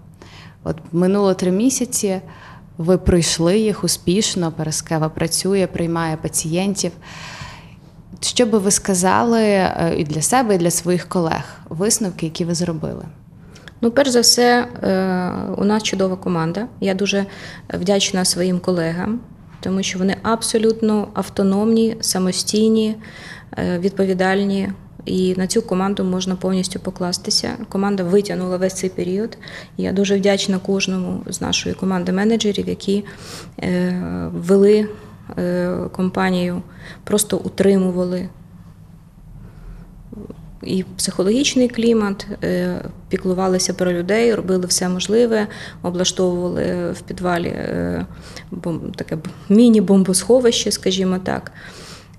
От 0.64 0.78
минуло 0.92 1.34
три 1.34 1.52
місяці, 1.52 2.22
ви 2.78 2.98
пройшли 2.98 3.60
їх 3.60 3.84
успішно, 3.84 4.52
Параскева 4.52 5.10
працює, 5.10 5.68
приймає 5.68 6.18
пацієнтів. 6.18 6.92
Що 8.20 8.46
би 8.46 8.58
ви 8.60 8.72
сказали 8.72 9.42
е, 9.42 9.96
і 9.98 10.04
для 10.04 10.22
себе, 10.22 10.56
і 10.56 10.58
для 10.58 10.72
своїх 10.72 11.10
колег? 11.10 11.60
Висновки, 11.70 12.26
які 12.26 12.46
ви 12.46 12.56
зробили? 12.56 13.06
Ну, 13.82 13.92
перш 13.92 14.10
за 14.10 14.22
все, 14.22 14.68
е, 14.84 15.32
у 15.58 15.66
нас 15.66 15.84
чудова 15.84 16.16
команда. 16.16 16.68
Я 16.82 16.94
дуже 16.94 17.26
вдячна 17.74 18.26
своїм 18.26 18.60
колегам, 18.60 19.20
тому 19.60 19.84
що 19.84 20.00
вони 20.00 20.16
абсолютно 20.24 21.08
автономні, 21.14 21.98
самостійні, 22.02 22.96
е, 23.58 23.80
відповідальні. 23.80 24.70
І 25.06 25.36
на 25.38 25.48
цю 25.48 25.62
команду 25.62 26.04
можна 26.04 26.36
повністю 26.36 26.80
покластися. 26.80 27.52
Команда 27.70 28.04
витягнула 28.04 28.58
весь 28.58 28.74
цей 28.74 28.90
період. 28.90 29.38
Я 29.78 29.92
дуже 29.92 30.18
вдячна 30.18 30.60
кожному 30.60 31.24
з 31.28 31.42
нашої 31.42 31.76
команди 31.76 32.12
менеджерів, 32.12 32.70
які 32.70 33.06
е, 33.60 34.30
вели 34.34 34.90
компанію, 35.92 36.62
просто 37.04 37.38
утримували 37.38 38.30
і 40.66 40.86
психологічний 40.98 41.68
клімат, 41.68 42.28
е, 42.44 42.82
піклувалися 43.10 43.74
про 43.74 43.94
людей, 43.94 44.36
робили 44.36 44.66
все 44.66 44.90
можливе, 44.90 45.48
облаштовували 45.84 46.92
в 46.92 47.02
підвалі 47.02 47.48
е, 47.48 48.06
таке 48.96 49.18
міні-бомбосховище, 49.50 50.72
скажімо 50.72 51.20
так. 51.24 51.52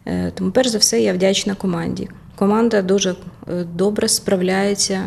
Е, 0.07 0.33
Тому, 0.35 0.51
перш 0.51 0.69
за 0.69 0.79
все, 0.79 1.01
я 1.01 1.13
вдячна 1.13 1.55
команді. 1.55 2.09
Команда 2.37 2.83
дуже 2.83 3.15
добре 3.75 4.09
справляється 4.09 5.03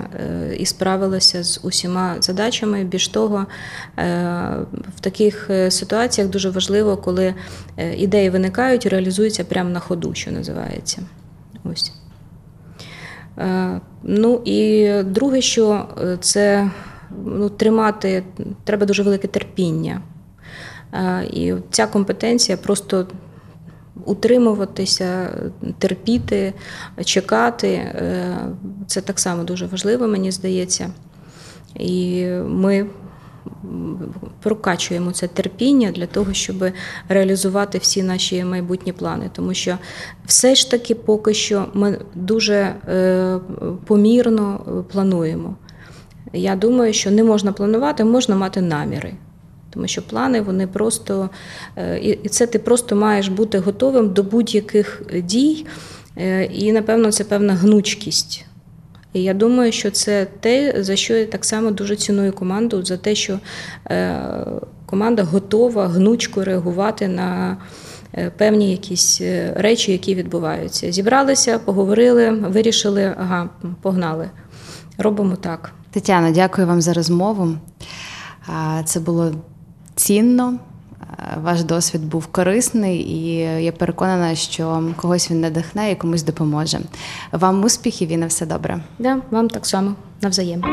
і 0.57 0.65
справилася 0.65 1.43
з 1.43 1.59
усіма 1.63 2.15
задачами. 2.19 2.83
Більш 2.83 3.07
того, 3.07 3.45
в 4.95 4.99
таких 5.01 5.49
ситуаціях 5.69 6.29
дуже 6.29 6.49
важливо, 6.49 6.97
коли 6.97 7.33
ідеї 7.97 8.29
виникають 8.29 8.85
реалізуються 8.85 9.43
прямо 9.43 9.69
на 9.69 9.79
ходу, 9.79 10.13
що 10.13 10.31
називається. 10.31 11.01
Ось. 11.63 11.91
Е, 13.39 13.81
Ну 14.03 14.41
і 14.45 14.89
друге, 15.03 15.41
що 15.41 15.87
е, 16.01 16.17
це 16.21 16.71
ну, 17.25 17.49
тримати, 17.49 18.23
треба 18.63 18.85
дуже 18.85 19.03
велике 19.03 19.27
терпіння. 19.27 20.01
Е, 20.93 21.25
І 21.33 21.53
ця 21.71 21.87
компетенція 21.87 22.57
просто 22.57 23.07
утримуватися, 24.05 25.29
терпіти, 25.79 26.53
чекати. 27.05 27.95
Це 28.87 29.01
так 29.01 29.19
само 29.19 29.43
дуже 29.43 29.65
важливо, 29.65 30.07
мені 30.07 30.31
здається. 30.31 30.89
І 31.75 32.25
ми 32.47 32.87
прокачуємо 34.43 35.11
це 35.11 35.27
терпіння 35.27 35.91
для 35.91 36.05
того, 36.05 36.33
щоб 36.33 36.65
реалізувати 37.09 37.77
всі 37.77 38.03
наші 38.03 38.43
майбутні 38.43 38.93
плани. 38.93 39.29
Тому 39.33 39.53
що 39.53 39.77
все 40.25 40.55
ж 40.55 40.71
таки 40.71 40.95
поки 40.95 41.33
що 41.33 41.65
ми 41.73 41.99
дуже 42.15 42.55
е, 42.55 43.39
помірно 43.85 44.59
е, 44.67 44.93
плануємо. 44.93 45.55
Я 46.33 46.55
думаю, 46.55 46.93
що 46.93 47.11
не 47.11 47.23
можна 47.23 47.51
планувати, 47.51 48.03
можна 48.03 48.35
мати 48.35 48.61
наміри. 48.61 49.13
Тому 49.69 49.87
що 49.87 50.01
плани 50.01 50.41
вони 50.41 50.67
просто 50.67 51.29
е, 51.77 51.99
і 52.23 52.29
це 52.29 52.47
ти 52.47 52.59
просто 52.59 52.95
маєш 52.95 53.27
бути 53.27 53.59
готовим 53.59 54.13
до 54.13 54.23
будь-яких 54.23 55.01
дій, 55.23 55.65
і 56.51 56.71
напевно 56.71 57.11
це 57.11 57.23
певна 57.23 57.53
гнучкість. 57.53 58.48
І 59.13 59.23
я 59.23 59.33
думаю, 59.33 59.71
що 59.71 59.91
це 59.91 60.27
те, 60.39 60.83
за 60.83 60.95
що 60.95 61.13
я 61.15 61.25
так 61.25 61.45
само 61.45 61.71
дуже 61.71 61.95
ціную 61.95 62.33
команду, 62.33 62.85
за 62.85 62.97
те, 62.97 63.15
що 63.15 63.39
е, 63.85 64.21
команда 64.85 65.23
готова 65.23 65.87
гнучко 65.87 66.43
реагувати 66.43 67.07
на 67.07 67.57
е, 68.13 68.31
певні 68.37 68.71
якісь 68.71 69.21
е, 69.21 69.53
речі, 69.55 69.91
які 69.91 70.15
відбуваються. 70.15 70.91
Зібралися, 70.91 71.59
поговорили, 71.59 72.31
вирішили, 72.31 73.15
ага, 73.19 73.49
погнали. 73.81 74.29
Робимо 74.97 75.35
так. 75.35 75.71
Тетяно, 75.91 76.31
дякую 76.31 76.67
вам 76.67 76.81
за 76.81 76.93
розмову. 76.93 77.55
Це 78.85 78.99
було 78.99 79.31
цінно. 79.95 80.59
Ваш 81.43 81.63
досвід 81.63 82.05
був 82.09 82.27
корисний, 82.27 82.99
і 82.99 83.35
я 83.63 83.71
переконана, 83.71 84.35
що 84.35 84.83
когось 84.95 85.31
він 85.31 85.41
надихне 85.41 85.91
і 85.91 85.95
комусь 85.95 86.23
допоможе. 86.23 86.79
Вам 87.31 87.63
успіхів 87.63 88.09
і 88.09 88.17
на 88.17 88.25
все 88.25 88.45
добре. 88.45 88.79
Да, 88.99 89.17
вам 89.31 89.49
так 89.49 89.65
само 89.65 89.95
навзаєм. 90.21 90.63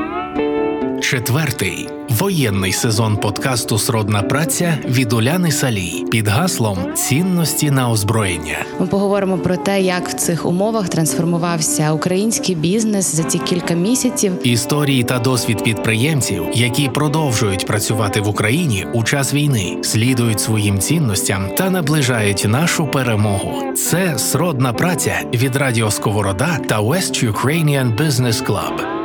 Четвертий 1.07 1.89
воєнний 2.09 2.73
сезон 2.73 3.17
подкасту 3.17 3.79
Сродна 3.79 4.23
праця 4.23 4.79
від 4.89 5.13
Уляни 5.13 5.53
Салій 5.53 6.05
під 6.11 6.29
гаслом 6.29 6.95
Цінності 6.95 7.71
на 7.71 7.91
озброєння. 7.91 8.65
Ми 8.81 8.87
поговоримо 8.87 9.39
про 9.39 9.57
те, 9.57 9.83
як 9.83 10.09
в 10.09 10.15
цих 10.15 10.47
умовах 10.47 10.89
трансформувався 10.89 11.93
український 11.93 12.55
бізнес 12.55 13.15
за 13.15 13.23
ці 13.25 13.39
кілька 13.39 13.75
місяців. 13.75 14.33
Історії 14.43 15.05
та 15.05 15.19
досвід 15.19 15.63
підприємців, 15.65 16.45
які 16.55 16.89
продовжують 16.89 17.67
працювати 17.67 18.21
в 18.21 18.29
Україні 18.29 18.87
у 18.93 19.05
час 19.05 19.35
війни, 19.35 19.79
слідують 19.83 20.41
своїм 20.41 20.79
цінностям 20.79 21.49
та 21.57 21.71
наближають 21.71 22.45
нашу 22.49 22.87
перемогу. 22.87 23.73
Це 23.75 24.19
сродна 24.19 24.73
праця 24.73 25.21
від 25.35 25.57
Радіо 25.57 25.91
Сковорода 25.91 26.59
та 26.69 26.81
West 26.81 27.33
Ukrainian 27.33 27.97
Business 27.97 28.47
Club. 28.47 28.96